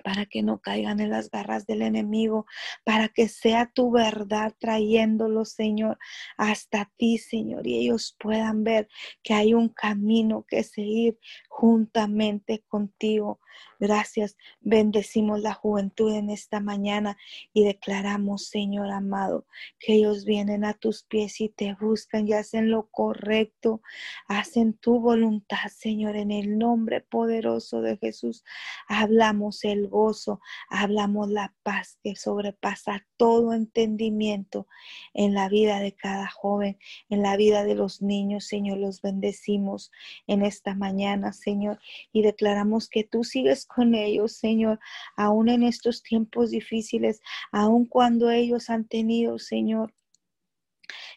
[0.03, 2.45] para que no caigan en las garras del enemigo,
[2.83, 5.97] para que sea tu verdad trayéndolos, Señor,
[6.37, 8.89] hasta ti, Señor, y ellos puedan ver
[9.23, 13.39] que hay un camino que seguir juntamente contigo.
[13.81, 14.37] Gracias.
[14.59, 17.17] Bendecimos la juventud en esta mañana
[17.51, 19.47] y declaramos, Señor amado,
[19.79, 23.81] que ellos vienen a tus pies y te buscan y hacen lo correcto,
[24.27, 28.43] hacen tu voluntad, Señor, en el nombre poderoso de Jesús.
[28.87, 34.67] Hablamos el gozo, hablamos la paz que sobrepasa todo entendimiento
[35.15, 36.77] en la vida de cada joven,
[37.09, 38.77] en la vida de los niños, Señor.
[38.77, 39.91] Los bendecimos
[40.27, 41.79] en esta mañana, Señor,
[42.13, 44.79] y declaramos que tú sigues con ellos, Señor,
[45.15, 49.93] aún en estos tiempos difíciles, aún cuando ellos han tenido, Señor,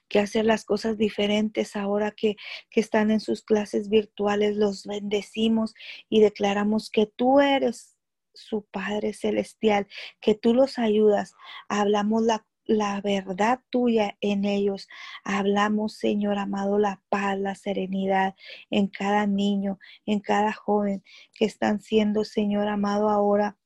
[0.09, 2.37] que hacer las cosas diferentes ahora que,
[2.71, 4.57] que, están en sus clases virtuales.
[4.57, 5.75] Los bendecimos
[6.09, 7.97] y declaramos que tú eres
[8.35, 9.87] su Padre Celestial,
[10.21, 11.33] que tú los ayudas.
[11.69, 14.89] Hablamos la la verdad tuya en ellos.
[15.25, 18.35] Hablamos, Señor amado, la paz, la serenidad
[18.71, 21.03] en cada niño, en cada joven
[21.33, 23.57] que están siendo, Señor amado, ahora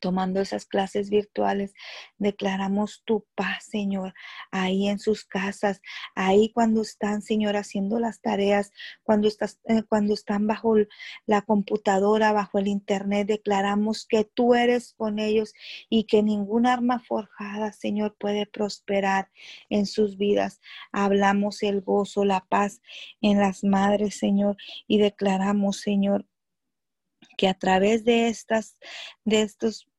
[0.00, 1.74] tomando esas clases virtuales,
[2.18, 4.14] declaramos tu paz, Señor,
[4.50, 5.80] ahí en sus casas,
[6.14, 8.72] ahí cuando están, Señor, haciendo las tareas,
[9.02, 10.74] cuando, estás, eh, cuando están bajo
[11.26, 15.52] la computadora, bajo el Internet, declaramos que tú eres con ellos
[15.88, 19.30] y que ningún arma forjada, Señor, puede prosperar
[19.68, 20.60] en sus vidas.
[20.92, 22.80] Hablamos el gozo, la paz
[23.20, 26.26] en las madres, Señor, y declaramos, Señor,
[27.36, 28.76] que a través de estas
[29.24, 29.89] de estos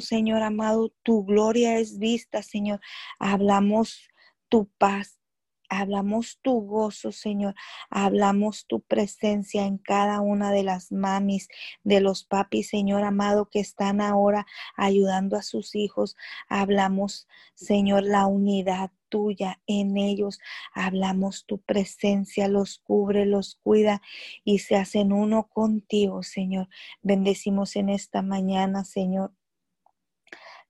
[0.00, 2.80] Señor amado, tu gloria es vista, Señor.
[3.18, 4.08] Hablamos
[4.48, 5.20] tu paz,
[5.68, 7.54] hablamos tu gozo, Señor.
[7.88, 11.48] Hablamos tu presencia en cada una de las mamis,
[11.84, 14.46] de los papis, Señor amado, que están ahora
[14.76, 16.16] ayudando a sus hijos.
[16.48, 20.40] Hablamos, Señor, la unidad tuya en ellos.
[20.74, 24.02] Hablamos tu presencia, los cubre, los cuida
[24.44, 26.68] y se hacen uno contigo, Señor.
[27.02, 29.32] Bendecimos en esta mañana, Señor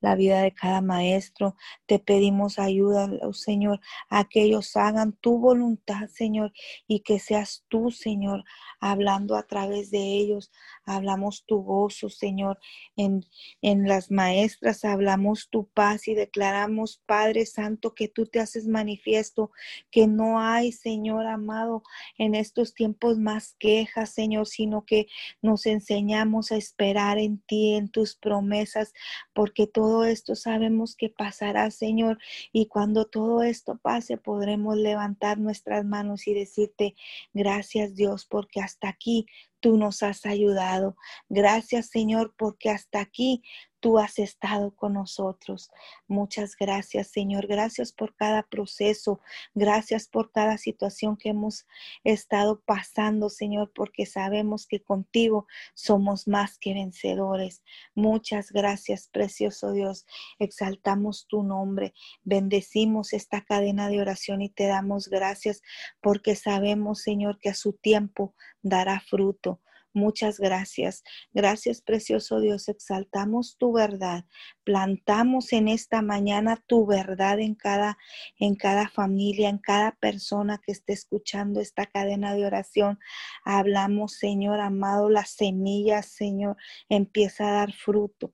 [0.01, 1.57] la vida de cada maestro.
[1.87, 6.53] Te pedimos ayuda, oh Señor, a que ellos hagan tu voluntad, Señor,
[6.87, 8.45] y que seas tú, Señor,
[8.81, 10.51] hablando a través de ellos.
[10.85, 12.59] Hablamos tu gozo, Señor,
[12.97, 13.25] en,
[13.63, 19.51] en las maestras, hablamos tu paz y declaramos, Padre Santo, que tú te haces manifiesto,
[19.91, 21.83] que no hay, Señor amado,
[22.19, 25.07] en estos tiempos más quejas, Señor, sino que
[25.43, 28.93] nos enseñamos a esperar en ti, en tus promesas,
[29.33, 32.18] porque todo todo esto sabemos que pasará, Señor,
[32.53, 36.95] y cuando todo esto pase podremos levantar nuestras manos y decirte,
[37.32, 39.26] gracias Dios, porque hasta aquí
[39.59, 40.97] tú nos has ayudado.
[41.28, 43.43] Gracias, Señor, porque hasta aquí
[43.81, 45.70] tú has estado con nosotros.
[46.07, 47.47] Muchas gracias, Señor.
[47.47, 49.20] Gracias por cada proceso.
[49.55, 51.66] Gracias por cada situación que hemos
[52.05, 57.62] estado pasando, Señor, porque sabemos que contigo somos más que vencedores.
[57.95, 60.07] Muchas gracias, precioso Dios.
[60.39, 61.95] Exaltamos tu nombre.
[62.22, 65.62] Bendecimos esta cadena de oración y te damos gracias
[66.01, 69.61] porque sabemos, Señor, que a su tiempo dará fruto.
[69.93, 71.03] Muchas gracias.
[71.32, 72.68] Gracias, precioso Dios.
[72.68, 74.24] Exaltamos tu verdad.
[74.62, 77.99] Plantamos en esta mañana tu verdad en cada
[78.38, 83.01] en cada familia, en cada persona que esté escuchando esta cadena de oración.
[83.45, 86.57] Hablamos, Señor amado, las semillas, Señor,
[86.88, 88.32] empieza a dar fruto.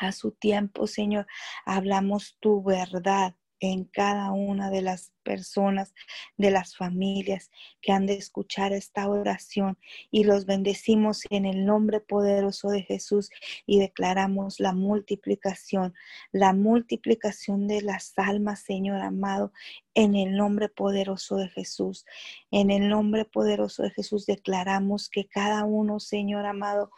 [0.00, 1.26] A su tiempo, Señor,
[1.64, 5.92] hablamos tu verdad en cada una de las personas,
[6.36, 7.50] de las familias
[7.80, 9.78] que han de escuchar esta oración
[10.10, 13.30] y los bendecimos en el nombre poderoso de Jesús
[13.66, 15.94] y declaramos la multiplicación,
[16.32, 19.52] la multiplicación de las almas, Señor amado,
[19.94, 22.04] en el nombre poderoso de Jesús.
[22.50, 26.90] En el nombre poderoso de Jesús declaramos que cada uno, Señor amado,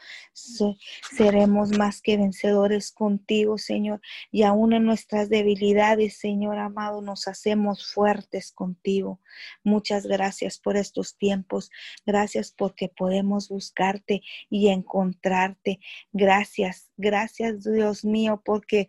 [1.14, 4.00] seremos más que vencedores contigo, Señor,
[4.30, 8.15] y aún en nuestras debilidades, Señor amado, nos hacemos fuertes
[8.52, 9.20] contigo.
[9.64, 11.70] Muchas gracias por estos tiempos.
[12.04, 15.80] Gracias porque podemos buscarte y encontrarte.
[16.12, 18.88] Gracias, gracias Dios mío, porque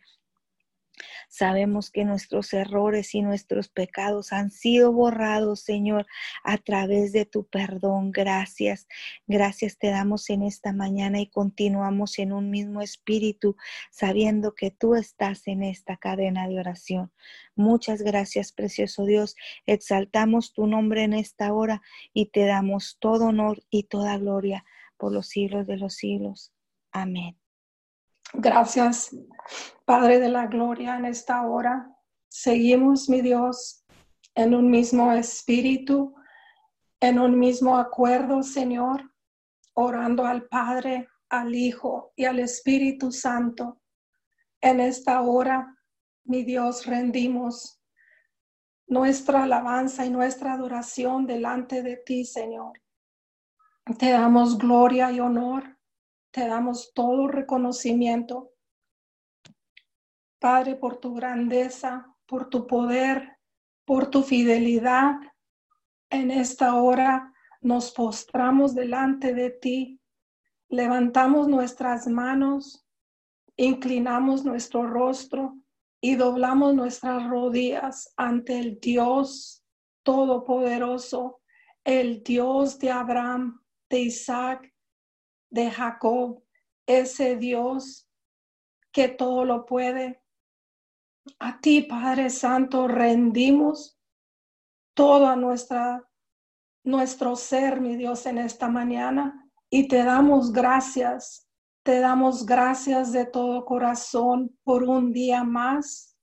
[1.29, 6.05] Sabemos que nuestros errores y nuestros pecados han sido borrados, Señor,
[6.43, 8.11] a través de tu perdón.
[8.11, 8.87] Gracias.
[9.27, 13.55] Gracias te damos en esta mañana y continuamos en un mismo espíritu,
[13.91, 17.11] sabiendo que tú estás en esta cadena de oración.
[17.55, 19.35] Muchas gracias, precioso Dios.
[19.65, 21.81] Exaltamos tu nombre en esta hora
[22.13, 24.63] y te damos todo honor y toda gloria
[24.97, 26.51] por los siglos de los siglos.
[26.91, 27.37] Amén.
[28.33, 29.15] Gracias,
[29.85, 31.89] Padre de la Gloria, en esta hora.
[32.27, 33.85] Seguimos, mi Dios,
[34.35, 36.13] en un mismo espíritu,
[36.99, 39.11] en un mismo acuerdo, Señor,
[39.73, 43.81] orando al Padre, al Hijo y al Espíritu Santo.
[44.61, 45.77] En esta hora,
[46.25, 47.81] mi Dios, rendimos
[48.87, 52.81] nuestra alabanza y nuestra adoración delante de ti, Señor.
[53.97, 55.76] Te damos gloria y honor
[56.37, 58.51] te damos todo reconocimiento,
[60.39, 63.39] Padre, por tu grandeza, por tu poder,
[63.85, 65.15] por tu fidelidad.
[66.11, 69.99] En esta hora nos postramos delante de ti,
[70.69, 72.87] levantamos nuestras manos,
[73.55, 75.57] inclinamos nuestro rostro
[75.99, 79.65] y doblamos nuestras rodillas ante el Dios
[80.03, 81.41] Todopoderoso,
[81.83, 83.59] el Dios de Abraham,
[83.89, 84.71] de Isaac
[85.49, 86.43] de Jacob,
[86.85, 88.09] ese Dios
[88.91, 90.21] que todo lo puede.
[91.39, 93.99] A ti, Padre Santo, rendimos
[94.93, 96.03] todo a nuestra,
[96.83, 101.47] nuestro ser, mi Dios, en esta mañana y te damos gracias.
[101.83, 106.17] Te damos gracias de todo corazón por un día más,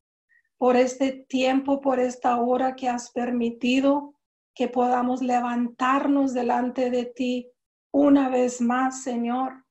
[0.59, 4.15] por este tiempo, por esta hora que has permitido
[4.55, 7.51] que podamos levantarnos delante de ti
[7.95, 9.65] una vez más, Señor,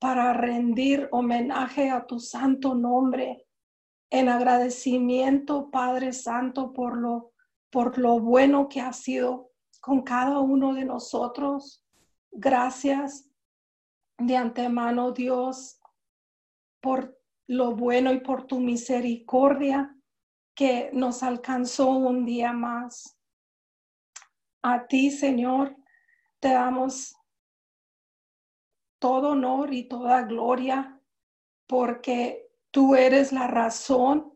[0.00, 3.46] para rendir homenaje a tu santo nombre,
[4.10, 7.34] en agradecimiento, Padre Santo, por lo,
[7.70, 11.84] por lo bueno que has sido con cada uno de nosotros.
[12.32, 13.30] Gracias
[14.18, 15.78] de antemano, Dios,
[16.80, 17.16] por
[17.46, 19.96] lo bueno y por tu misericordia
[20.56, 23.16] que nos alcanzó un día más.
[24.64, 25.76] A ti, Señor,
[26.40, 27.17] te damos
[28.98, 31.00] todo honor y toda gloria,
[31.66, 34.32] porque tú eres la razón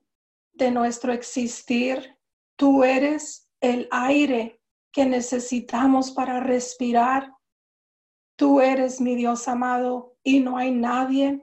[0.52, 2.18] de nuestro existir,
[2.56, 4.60] tú eres el aire
[4.92, 7.32] que necesitamos para respirar.
[8.36, 11.40] Tú eres mi Dios amado y no hay nadie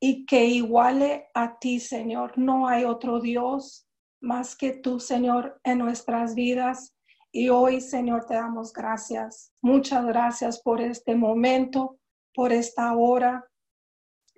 [0.00, 2.36] y que iguale a ti, Señor.
[2.36, 3.86] No hay otro Dios
[4.20, 6.96] más que tú, Señor, en nuestras vidas.
[7.30, 9.52] Y hoy, Señor, te damos gracias.
[9.62, 11.98] Muchas gracias por este momento
[12.34, 13.48] por esta hora,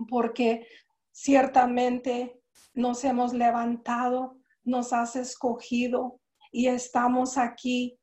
[0.08, 0.66] porque
[1.12, 2.40] ciertamente
[2.74, 6.20] nos hemos levantado, nos has escogido
[6.50, 7.98] y estamos aquí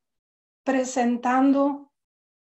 [0.63, 1.91] presentando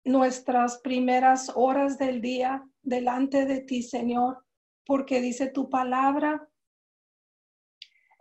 [0.04, 4.44] nuestras primeras horas del día delante de ti, Señor,
[4.84, 6.48] porque dice tu palabra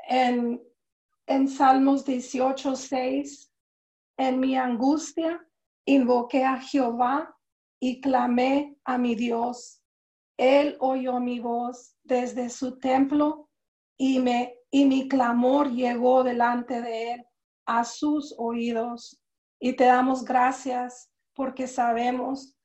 [0.07, 0.61] en,
[1.25, 3.51] en Salmos 18, 6,
[4.17, 5.43] en mi angustia
[5.85, 7.35] invoqué a Jehová
[7.81, 9.83] y clamé a mi Dios.
[10.37, 13.49] Él oyó mi voz desde su templo
[13.97, 17.25] y, me, y mi clamor llegó delante de él
[17.65, 19.19] a sus oídos.
[19.59, 22.55] Y te damos gracias porque sabemos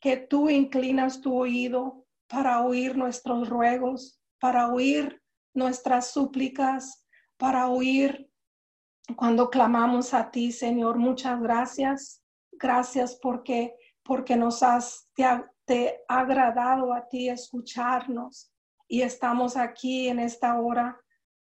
[0.00, 5.22] que tú inclinas tu oído para oír nuestros ruegos, para oír
[5.54, 7.06] nuestras súplicas,
[7.36, 8.30] para oír
[9.16, 10.96] cuando clamamos a ti, Señor.
[10.96, 12.22] Muchas gracias.
[12.52, 13.74] Gracias porque
[14.12, 15.42] porque nos has, te ha,
[16.06, 18.52] agradado a ti escucharnos.
[18.86, 21.00] Y estamos aquí en esta hora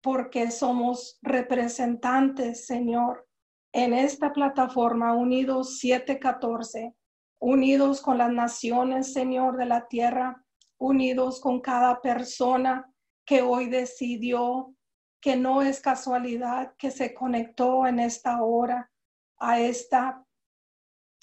[0.01, 3.27] porque somos representantes, Señor,
[3.73, 6.95] en esta plataforma Unidos 714,
[7.37, 10.41] unidos con las naciones, Señor, de la tierra,
[10.77, 12.89] unidos con cada persona
[13.25, 14.73] que hoy decidió
[15.19, 18.89] que no es casualidad que se conectó en esta hora
[19.37, 20.23] a esta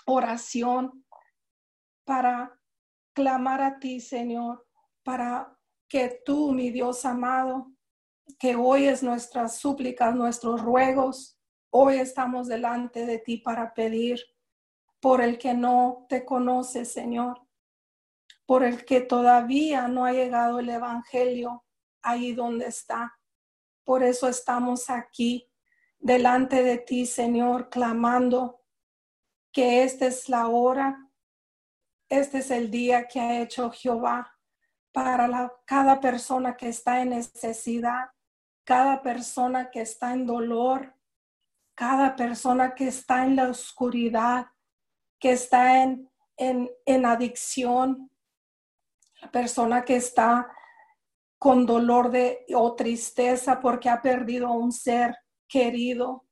[0.05, 1.01] oración
[2.11, 2.61] para
[3.15, 4.67] clamar a ti, Señor,
[5.05, 5.57] para
[5.89, 7.71] que tú, mi Dios amado,
[8.37, 11.39] que hoy es nuestras súplicas, nuestros ruegos,
[11.73, 14.19] hoy estamos delante de ti para pedir
[14.99, 17.47] por el que no te conoce, Señor,
[18.45, 21.65] por el que todavía no ha llegado el Evangelio
[22.03, 23.17] ahí donde está.
[23.85, 25.49] Por eso estamos aquí
[26.01, 28.65] delante de ti, Señor, clamando
[29.53, 31.07] que esta es la hora,
[32.11, 34.37] este es el día que ha hecho Jehová
[34.93, 38.11] para cada persona que está en necesidad,
[38.65, 40.95] cada persona que está en dolor,
[41.75, 44.49] cada persona que está en la oscuridad,
[45.21, 48.11] que está en, en, en adicción,
[49.23, 50.51] la persona que está
[51.39, 55.17] con dolor de, o tristeza porque ha perdido a un ser
[55.49, 56.27] querido.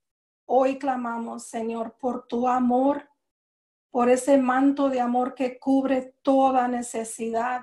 [0.44, 3.07] Hoy clamamos, Señor, por tu amor,
[3.90, 7.62] por ese manto de amor que cubre toda necesidad.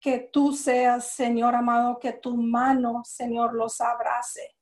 [0.00, 4.56] Que tú seas, Señor amado, que tu mano, Señor, los abrace,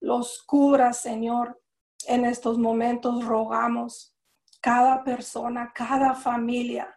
[0.00, 1.60] los cubra, Señor.
[2.06, 4.16] En estos momentos rogamos
[4.60, 6.94] cada persona, cada familia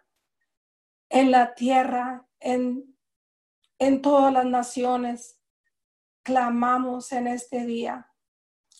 [1.09, 2.97] en la tierra, en
[3.79, 5.39] en todas las naciones.
[6.23, 8.06] Clamamos en este día.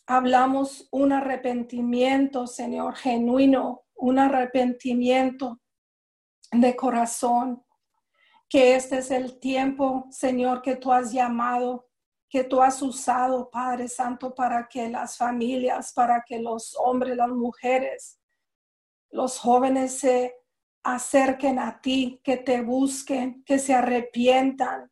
[0.10, 5.60] Hablamos un arrepentimiento, Señor, genuino, un arrepentimiento
[6.50, 7.66] de corazón.
[8.48, 11.90] Que este es el tiempo, Señor, que tú has llamado,
[12.30, 17.28] que tú has usado, Padre Santo, para que las familias, para que los hombres, las
[17.28, 18.18] mujeres,
[19.12, 20.36] los jóvenes se
[20.84, 24.90] acerquen a ti, que te busquen, que se arrepientan,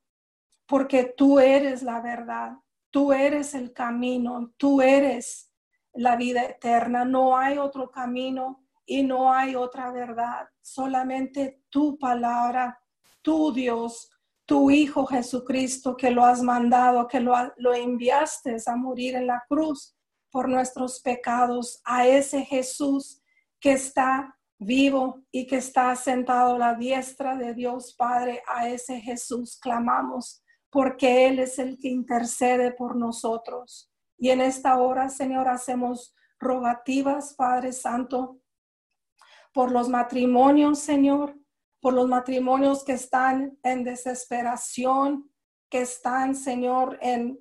[0.66, 2.57] porque tú eres la verdad,
[2.96, 5.52] tú eres el camino, tú eres
[5.96, 7.04] la vida eterna.
[7.04, 12.80] No hay otro camino y no hay otra verdad, solamente tu palabra,
[13.22, 14.10] tu Dios,
[14.46, 19.43] tu Hijo Jesucristo, que lo has mandado, que lo, lo enviaste a morir en la
[19.50, 19.98] cruz
[20.32, 23.22] por nuestros pecados, a ese Jesús
[23.60, 29.02] que está vivo y que está sentado a la diestra de Dios Padre, a ese
[29.02, 30.45] Jesús clamamos,
[30.76, 33.90] porque Él es el que intercede por nosotros.
[34.18, 38.42] Y en esta hora, Señor, hacemos rogativas, Padre Santo,
[39.54, 41.40] por los matrimonios, Señor,
[41.80, 45.32] por los matrimonios que están en desesperación,
[45.70, 47.40] que están, Señor, en,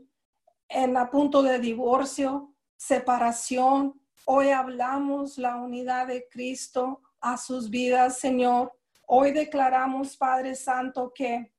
[0.68, 8.20] en a punto de divorcio, separación, Hoy hablamos la unidad de Cristo a sus vidas,
[8.20, 8.72] Señor.
[9.06, 11.53] Hoy declaramos, Padre Santo, que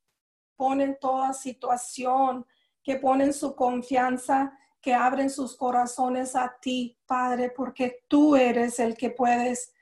[0.55, 2.45] ponen toda situación,
[2.83, 8.95] que ponen su confianza, que abren sus corazones a ti, Padre, porque tú eres el
[8.95, 9.73] que puedes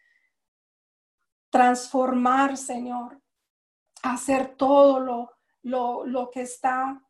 [1.50, 3.22] transformar, Señor,
[4.02, 7.02] hacer todo lo, lo, lo que está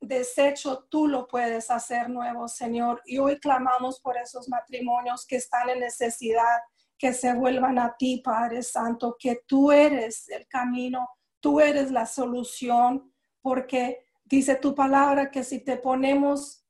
[0.00, 3.02] desecho, tú lo puedes hacer nuevo, Señor.
[3.04, 6.60] Y hoy clamamos por esos matrimonios que están en necesidad,
[6.98, 11.08] que se vuelvan a ti, Padre Santo, que tú eres el camino,
[11.46, 13.08] tú eres la solución,
[13.40, 16.66] porque dice tu palabra que si te ponemos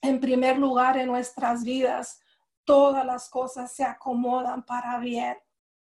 [0.00, 2.18] en primer lugar en nuestras vidas,
[2.64, 5.36] todas las cosas se acomodan para bien,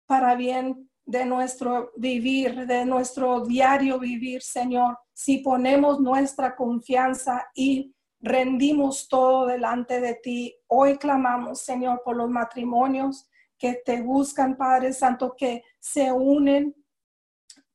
[0.06, 7.96] para bien de nuestro vivir, de nuestro diario vivir, Señor, si ponemos nuestra confianza y
[8.20, 10.54] rendimos todo delante de ti.
[10.68, 16.76] Hoy clamamos, Señor, por los matrimonios que te buscan, Padre Santo, que se unen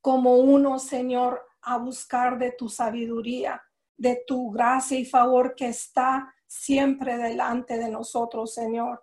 [0.02, 3.62] como uno, Señor, a buscar de tu sabiduría,
[3.96, 9.02] de tu gracia y favor que está siempre delante de nosotros, Señor.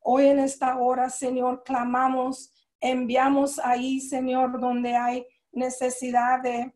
[0.00, 6.74] Hoy en esta hora, Señor, clamamos enviamos ahí, Señor, donde hay necesidad de,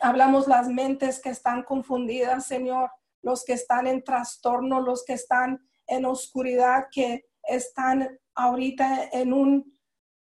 [0.00, 2.90] hablamos las mentes que están confundidas, Señor,
[3.22, 9.77] los que están en trastorno, los que están en oscuridad, que están ahorita en un,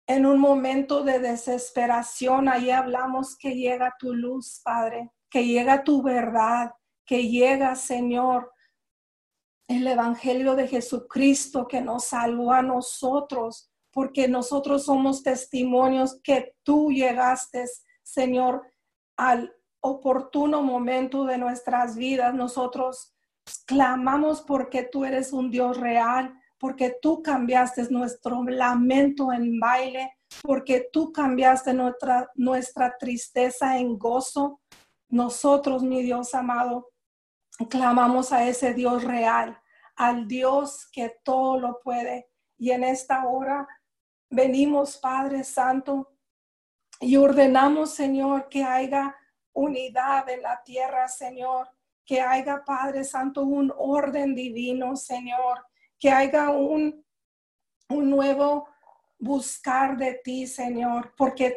[0.06, 2.48] en un momento de desesperación.
[2.48, 6.72] Ahí hablamos que llega tu luz, Padre, que llega tu verdad,
[7.06, 8.52] que llega, Señor,
[9.68, 16.90] el Evangelio de Jesucristo que nos salvó a nosotros porque nosotros somos testimonios que tú
[16.90, 17.64] llegaste,
[18.02, 18.62] Señor,
[19.16, 22.34] al oportuno momento de nuestras vidas.
[22.34, 23.14] Nosotros
[23.66, 30.88] clamamos porque tú eres un Dios real, porque tú cambiaste nuestro lamento en baile, porque
[30.92, 34.60] tú cambiaste nuestra, nuestra tristeza en gozo.
[35.08, 36.90] Nosotros, mi Dios amado,
[37.68, 39.58] clamamos a ese Dios real,
[39.96, 42.28] al Dios que todo lo puede.
[42.56, 43.66] Y en esta hora
[44.34, 46.16] Venimos, Padre Santo,
[47.00, 49.14] y ordenamos, Señor, que haya
[49.52, 51.68] unidad en la tierra, Señor,
[52.04, 55.64] que haya, Padre Santo, un orden divino, Señor,
[56.04, 57.02] que haya un,
[57.88, 58.68] un nuevo
[59.18, 61.56] buscar de ti, Señor, porque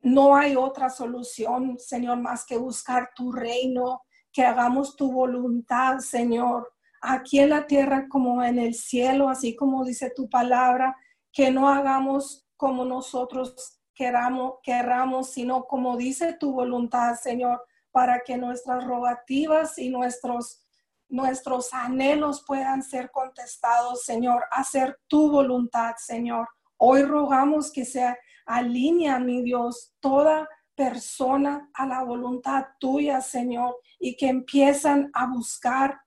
[0.00, 6.72] no hay otra solución, Señor, más que buscar tu reino, que hagamos tu voluntad, Señor,
[7.02, 10.96] aquí en la tierra como en el cielo, así como dice tu palabra,
[11.32, 17.60] que no hagamos como nosotros queramos, queramos, sino como dice tu voluntad, Señor,
[17.90, 20.64] para que nuestras rogativas y nuestros
[21.10, 26.48] nuestros anhelos puedan ser contestados, Señor, hacer tu voluntad, Señor.
[26.78, 34.16] Hoy rogamos que se alinea, mi Dios, toda persona a la voluntad tuya, Señor, y
[34.16, 36.00] que empiezan a buscar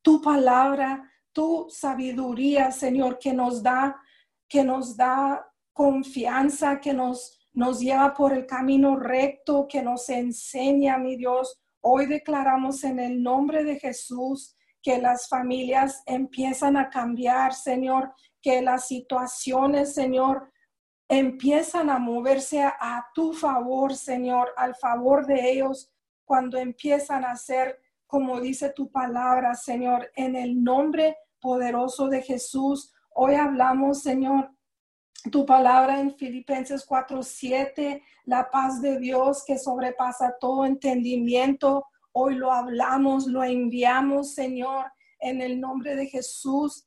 [0.00, 4.00] tu palabra, tu sabiduría, Señor, que nos da,
[4.48, 10.98] que nos da confianza, que nos, nos lleva por el camino recto, que nos enseña,
[10.98, 11.60] mi Dios.
[11.86, 18.62] Hoy declaramos en el nombre de Jesús que las familias empiezan a cambiar, Señor, que
[18.62, 20.50] las situaciones, Señor,
[21.08, 25.92] empiezan a moverse a, a, tu favor, Señor, al favor de ellos,
[26.24, 32.94] cuando empiezan a hacer como dice tu palabra, Señor, en el nombre poderoso de Jesús.
[33.10, 34.53] Hoy hablamos, Señor,
[35.30, 41.86] tu palabra en Filipenses 4:7, la paz de Dios que sobrepasa todo entendimiento.
[42.12, 46.86] Hoy lo hablamos, lo enviamos, Señor, en el nombre de Jesús,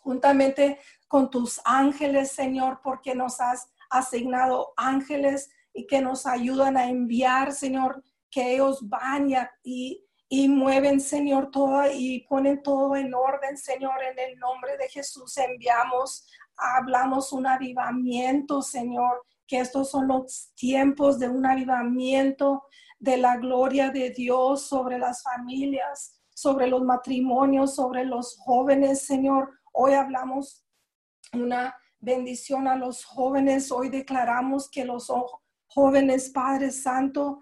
[0.00, 6.88] juntamente con tus ángeles, Señor, porque nos has asignado ángeles y que nos ayudan a
[6.88, 9.28] enviar, Señor, que ellos van
[9.62, 14.88] y, y mueven, Señor, todo y ponen todo en orden, Señor, en el nombre de
[14.88, 16.26] Jesús enviamos,
[16.56, 22.64] hablamos un avivamiento, Señor, que estos son los tiempos de un avivamiento
[22.98, 29.50] de la gloria de Dios sobre las familias, sobre los matrimonios, sobre los jóvenes, Señor.
[29.72, 30.64] Hoy hablamos
[31.32, 35.12] una bendición a los jóvenes, hoy declaramos que los
[35.66, 37.40] jóvenes, Padre Santo,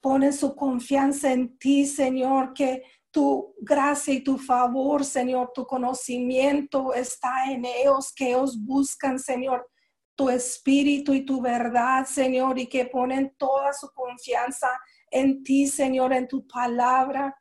[0.00, 2.82] ponen su confianza en ti, Señor, que
[3.12, 9.68] tu gracia y tu favor, Señor, tu conocimiento está en ellos, que ellos buscan, Señor,
[10.16, 14.68] tu espíritu y tu verdad, Señor, y que ponen toda su confianza
[15.10, 17.36] en ti, Señor, en tu palabra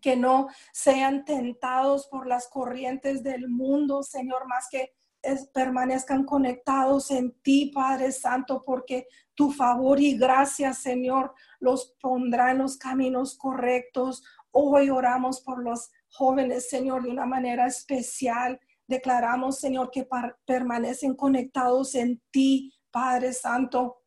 [0.00, 4.94] que no sean tentados por las corrientes del mundo, Señor, más que
[5.52, 12.58] permanezcan conectados en ti, Padre Santo, porque tu favor y gracia, Señor, los pondrá en
[12.58, 14.22] los caminos correctos.
[14.58, 18.58] Hoy oramos por los jóvenes, Señor, de una manera especial.
[18.86, 20.08] Declaramos, Señor, que
[20.46, 23.98] permanecen conectados en ti, Padre Santo.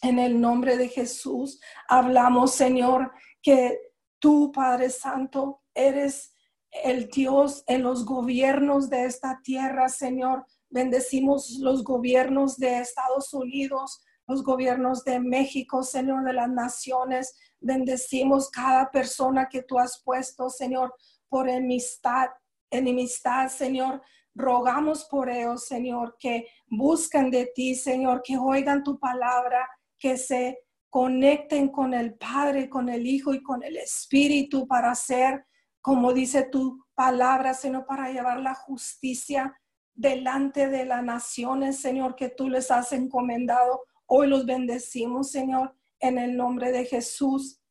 [0.00, 3.12] En el nombre de Jesús, hablamos, Señor,
[3.42, 3.78] que
[4.18, 6.34] tú, Padre Santo, eres
[6.70, 10.46] el Dios en los gobiernos de esta tierra, Señor.
[10.70, 17.34] Bendecimos los gobiernos de Estados Unidos, los gobiernos de México, Señor, de las naciones.
[17.60, 20.94] Bendecimos cada persona que tú has puesto, Señor,
[21.28, 22.28] por enemistad,
[22.70, 24.02] enemistad, Señor.
[24.34, 29.68] Rogamos por ellos, Señor, que buscan de ti, Señor, que oigan tu palabra,
[29.98, 30.58] que se
[30.88, 35.46] conecten con el Padre, con el Hijo y con el Espíritu para hacer,
[35.80, 39.58] como dice tu palabra, Señor, para llevar la justicia
[39.94, 43.82] delante de las naciones, Señor, que tú les has encomendado.
[44.14, 47.62] Hoy los bendecimos, Señor, en el nombre de Jesús.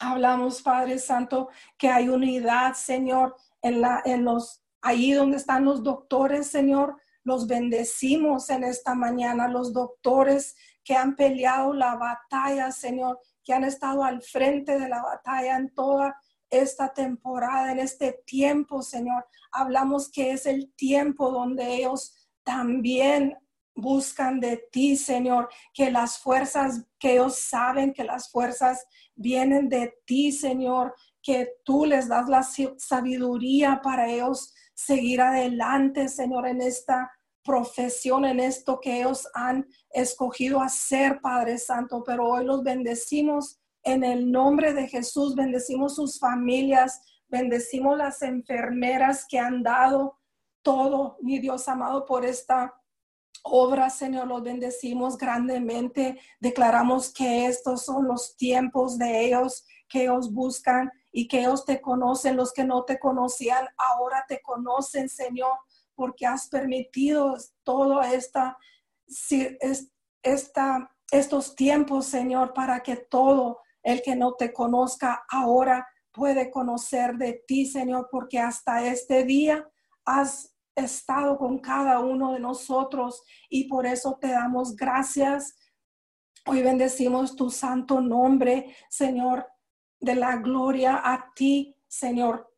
[0.00, 5.84] Hablamos, Padre Santo, que hay unidad, Señor, en, la, en los, ahí donde están los
[5.84, 6.96] doctores, Señor.
[7.22, 13.62] Los bendecimos en esta mañana, los doctores que han peleado la batalla, Señor, que han
[13.62, 16.16] estado al frente de la batalla en toda
[16.50, 19.24] esta temporada, en este tiempo, Señor.
[19.52, 22.12] Hablamos que es el tiempo donde ellos
[22.42, 23.38] también
[23.76, 29.94] buscan de ti, Señor, que las fuerzas, que ellos saben que las fuerzas vienen de
[30.06, 37.10] ti, Señor, que tú les das la sabiduría para ellos seguir adelante, Señor, en esta
[37.44, 44.02] profesión, en esto que ellos han escogido hacer, Padre Santo, pero hoy los bendecimos en
[44.02, 50.18] el nombre de Jesús, bendecimos sus familias, bendecimos las enfermeras que han dado
[50.62, 52.74] todo, mi Dios amado, por esta
[53.42, 56.18] obra, Señor, los bendecimos grandemente.
[56.40, 61.80] Declaramos que estos son los tiempos de ellos, que ellos buscan y que ellos te
[61.80, 62.36] conocen.
[62.36, 65.58] Los que no te conocían, ahora te conocen, Señor,
[65.94, 68.56] porque has permitido todo esta,
[70.22, 77.16] esta, estos tiempos, Señor, para que todo el que no te conozca ahora puede conocer
[77.16, 79.68] de ti, Señor, porque hasta este día
[80.04, 85.56] has estado con cada uno de nosotros y por eso te damos gracias.
[86.46, 89.46] Hoy bendecimos tu santo nombre, Señor,
[89.98, 92.52] de la gloria a ti, Señor.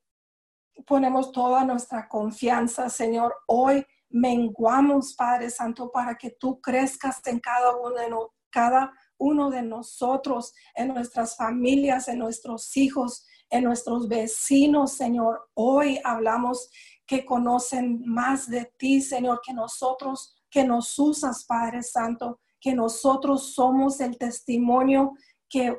[0.87, 3.35] ponemos toda nuestra confianza, Señor.
[3.47, 8.09] Hoy menguamos, Padre Santo, para que tú crezcas en cada uno de,
[8.51, 15.49] cada uno de nosotros, en nuestras familias, en nuestros hijos, en nuestros vecinos, Señor.
[15.55, 16.71] Hoy hablamos
[17.09, 23.55] que conocen más de ti, Señor, que nosotros, que nos usas, Padre Santo, que nosotros
[23.55, 25.15] somos el testimonio
[25.49, 25.75] que,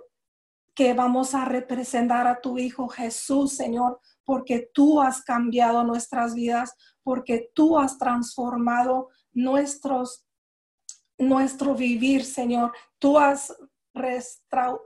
[0.74, 6.74] que vamos a representar a tu Hijo Jesús, Señor, porque tú has cambiado nuestras vidas,
[7.04, 10.26] porque tú has transformado nuestros
[11.20, 12.72] nuestro vivir, Señor.
[12.98, 13.54] Tú has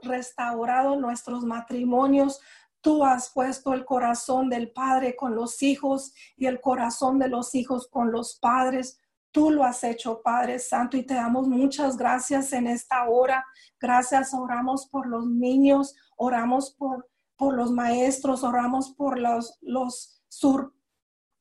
[0.02, 2.40] restaurado nuestros matrimonios.
[2.84, 7.54] Tú has puesto el corazón del Padre con los hijos y el corazón de los
[7.54, 9.00] hijos con los padres.
[9.30, 13.42] Tú lo has hecho, Padre Santo, y te damos muchas gracias en esta hora.
[13.80, 20.74] Gracias, oramos por los niños, oramos por, por los maestros, oramos por los, los sur,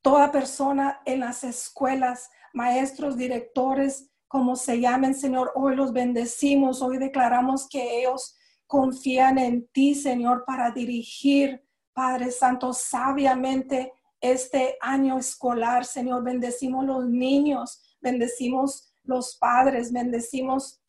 [0.01, 6.99] toda persona en las escuelas, maestros, directores, como se llamen, Señor, hoy los bendecimos, hoy
[6.99, 8.37] declaramos que ellos
[8.67, 16.23] confían en ti, Señor, para dirigir, Padre Santo, sabiamente este año escolar, Señor.
[16.23, 20.81] Bendecimos los niños, bendecimos los padres, bendecimos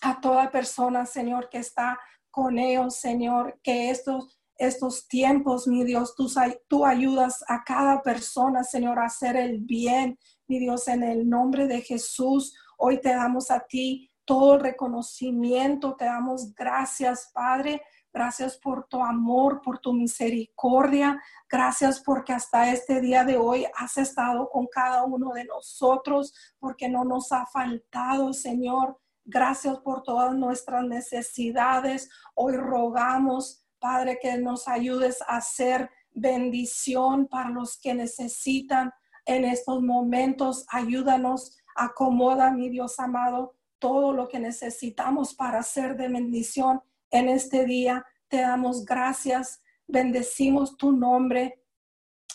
[0.00, 1.98] a toda persona, Señor, que está
[2.30, 6.32] con ellos, Señor, que estos, estos tiempos, mi Dios, tú,
[6.68, 10.18] tú ayudas a cada persona, Señor, a hacer el bien,
[10.48, 12.54] mi Dios, en el nombre de Jesús.
[12.78, 17.82] Hoy te damos a ti todo reconocimiento, te damos gracias, Padre.
[18.12, 21.20] Gracias por tu amor, por tu misericordia.
[21.48, 26.88] Gracias porque hasta este día de hoy has estado con cada uno de nosotros, porque
[26.88, 29.00] no nos ha faltado, Señor.
[29.24, 32.08] Gracias por todas nuestras necesidades.
[32.36, 38.92] Hoy rogamos, Padre, que nos ayudes a hacer bendición para los que necesitan
[39.26, 40.66] en estos momentos.
[40.70, 47.64] Ayúdanos Acomoda, mi Dios amado, todo lo que necesitamos para ser de bendición en este
[47.64, 48.06] día.
[48.28, 51.60] Te damos gracias, bendecimos tu nombre.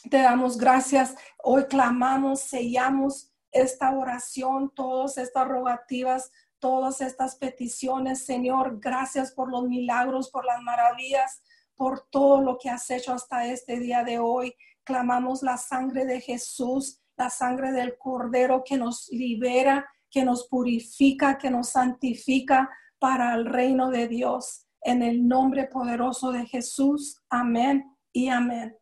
[0.10, 1.16] Te damos gracias.
[1.42, 8.26] Hoy clamamos, sellamos esta oración, todas estas rogativas, todas estas peticiones.
[8.26, 11.42] Señor, gracias por los milagros, por las maravillas,
[11.76, 14.54] por todo lo que has hecho hasta este día de hoy.
[14.84, 21.38] Clamamos la sangre de Jesús la sangre del Cordero que nos libera, que nos purifica,
[21.38, 24.66] que nos santifica para el reino de Dios.
[24.82, 27.22] En el nombre poderoso de Jesús.
[27.30, 28.74] Amén y amén.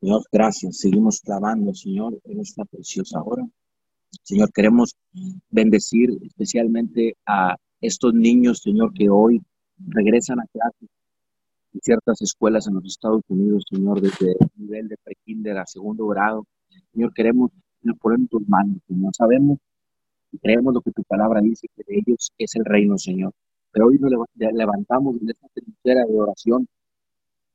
[0.00, 0.78] Señor, gracias.
[0.78, 3.46] Seguimos clamando, Señor, en esta preciosa hora.
[4.24, 4.96] Señor, queremos
[5.48, 9.40] bendecir especialmente a estos niños, Señor, que hoy
[9.78, 10.88] regresan a clase
[11.72, 16.08] en ciertas escuelas en los Estados Unidos, Señor, desde el nivel de prekinder a segundo
[16.08, 16.44] grado.
[16.92, 17.52] Señor, queremos
[18.00, 19.12] poner en tus manos, Señor.
[19.14, 19.58] Sabemos
[20.32, 23.32] y creemos lo que tu palabra dice, que de ellos es el reino, Señor.
[23.72, 26.66] Pero hoy nos levantamos en esta trinchera de oración,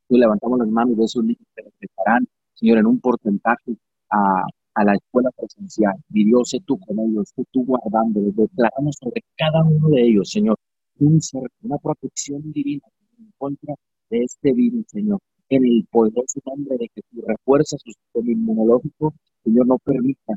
[0.09, 3.75] y levantamos las manos de esos niños que regresarán, Señor, en un porcentaje
[4.11, 4.43] a,
[4.75, 5.95] a la escuela presencial.
[6.09, 8.35] Y Dios, sé tú con ellos, sé tú guardándolos.
[8.35, 10.57] Declaramos sobre cada uno de ellos, Señor,
[10.99, 11.19] un
[11.63, 12.85] una protección divina
[13.17, 13.73] en contra
[14.09, 15.19] de este virus, Señor
[15.55, 17.23] en el poderoso nombre de Jesús.
[17.27, 19.13] Refuerza su sistema inmunológico.
[19.43, 20.33] Señor, no permita,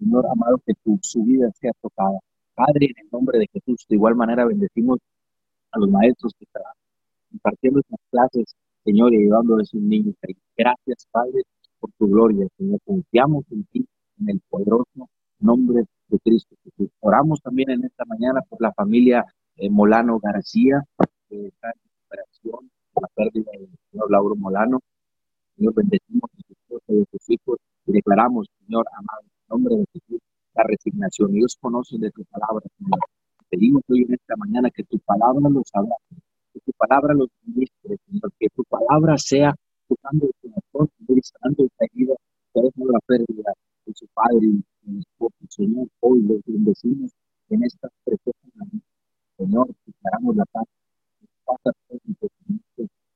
[0.00, 2.18] Señor amado, que tu, su vida sea tocada.
[2.54, 4.98] Padre, en el nombre de Jesús, de igual manera bendecimos
[5.72, 6.62] a los maestros que están
[7.30, 10.14] impartiendo estas clases, Señor, y ayudando a esos niños.
[10.56, 11.42] Gracias, Padre,
[11.78, 12.80] por tu gloria, Señor.
[12.84, 13.86] Confiamos en ti,
[14.20, 16.90] en el poderoso nombre de Cristo Jesús.
[17.00, 19.24] Oramos también en esta mañana por la familia
[19.56, 20.82] eh, Molano García,
[21.28, 22.70] que está en operación
[23.00, 24.80] la pérdida del señor Lauro Molano.
[25.56, 29.84] Señor, bendecimos a su esposa y a sus hijos y declaramos, Señor amado, nombre de
[29.92, 30.20] Jesús,
[30.54, 31.32] la resignación.
[31.32, 33.00] Dios conoce de tu palabra, Señor.
[33.48, 35.96] Pedimos hoy en esta mañana que tu palabra los abra,
[36.54, 39.54] que tu palabra los ministre, Señor, que tu palabra sea
[39.88, 42.14] tocando el corazón, y sanando esta vida,
[42.54, 43.52] que es la pérdida
[43.86, 45.34] de su padre y de esposo.
[45.48, 47.10] Señor, hoy los bendecimos
[47.48, 48.40] en esta preciosas
[49.36, 50.64] Señor, declaramos la paz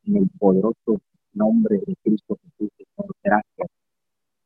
[0.05, 1.01] en el poderoso
[1.33, 2.71] nombre de Cristo Jesús.
[3.23, 3.69] Gracias.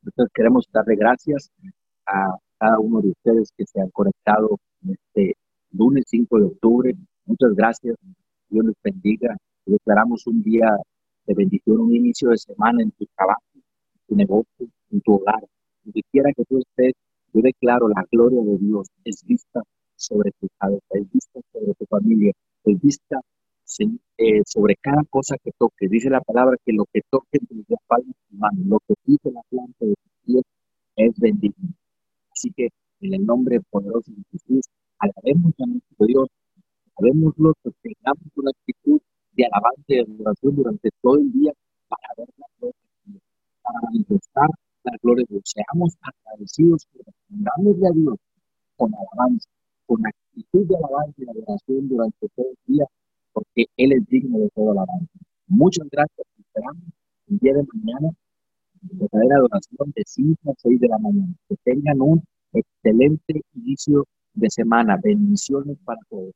[0.05, 1.51] Entonces queremos darle gracias
[2.09, 5.36] a cada uno de ustedes que se han conectado este
[5.72, 6.94] lunes 5 de octubre.
[7.26, 7.96] Muchas gracias.
[8.48, 9.36] Dios les bendiga.
[9.66, 10.68] Declaramos un día
[11.26, 15.40] de bendición, un inicio de semana en tu trabajo, en tu negocio, en tu hogar.
[15.84, 16.94] Donde quiera que tú estés,
[17.34, 19.62] yo declaro la gloria de Dios es vista
[19.96, 22.32] sobre tu cabeza, es vista sobre tu familia,
[22.64, 23.20] es vista
[24.16, 25.88] eh, sobre cada cosa que toque.
[25.88, 28.94] Dice la palabra que lo que toque desde la palma de tu mano, lo que
[29.04, 30.42] dice la planta de tu pie
[30.96, 31.61] es bendito.
[32.39, 32.68] Así que
[33.01, 34.61] en el nombre poderoso de Jesús,
[35.01, 36.28] alabemos a nuestro Dios,
[36.95, 39.01] alabémoslo, tengamos una actitud
[39.32, 41.53] de alabanza y adoración durante todo el día
[41.89, 43.22] para ver la gloria de Dios,
[43.61, 44.49] para manifestar
[44.84, 45.43] la gloria de Dios.
[45.53, 48.18] Seamos agradecidos, respondamos a Dios
[48.76, 49.49] con alabanza,
[49.86, 52.86] con actitud de alabanza y adoración durante todo el día,
[53.32, 55.18] porque Él es digno de toda alabanza.
[55.49, 56.84] Muchas gracias, esperamos
[57.26, 58.11] el día de mañana,
[58.93, 61.34] verdadera adoración de 5 a 6 de la mañana.
[61.49, 62.22] Que tengan un
[62.53, 64.99] excelente inicio de semana.
[65.03, 66.34] Bendiciones para todos.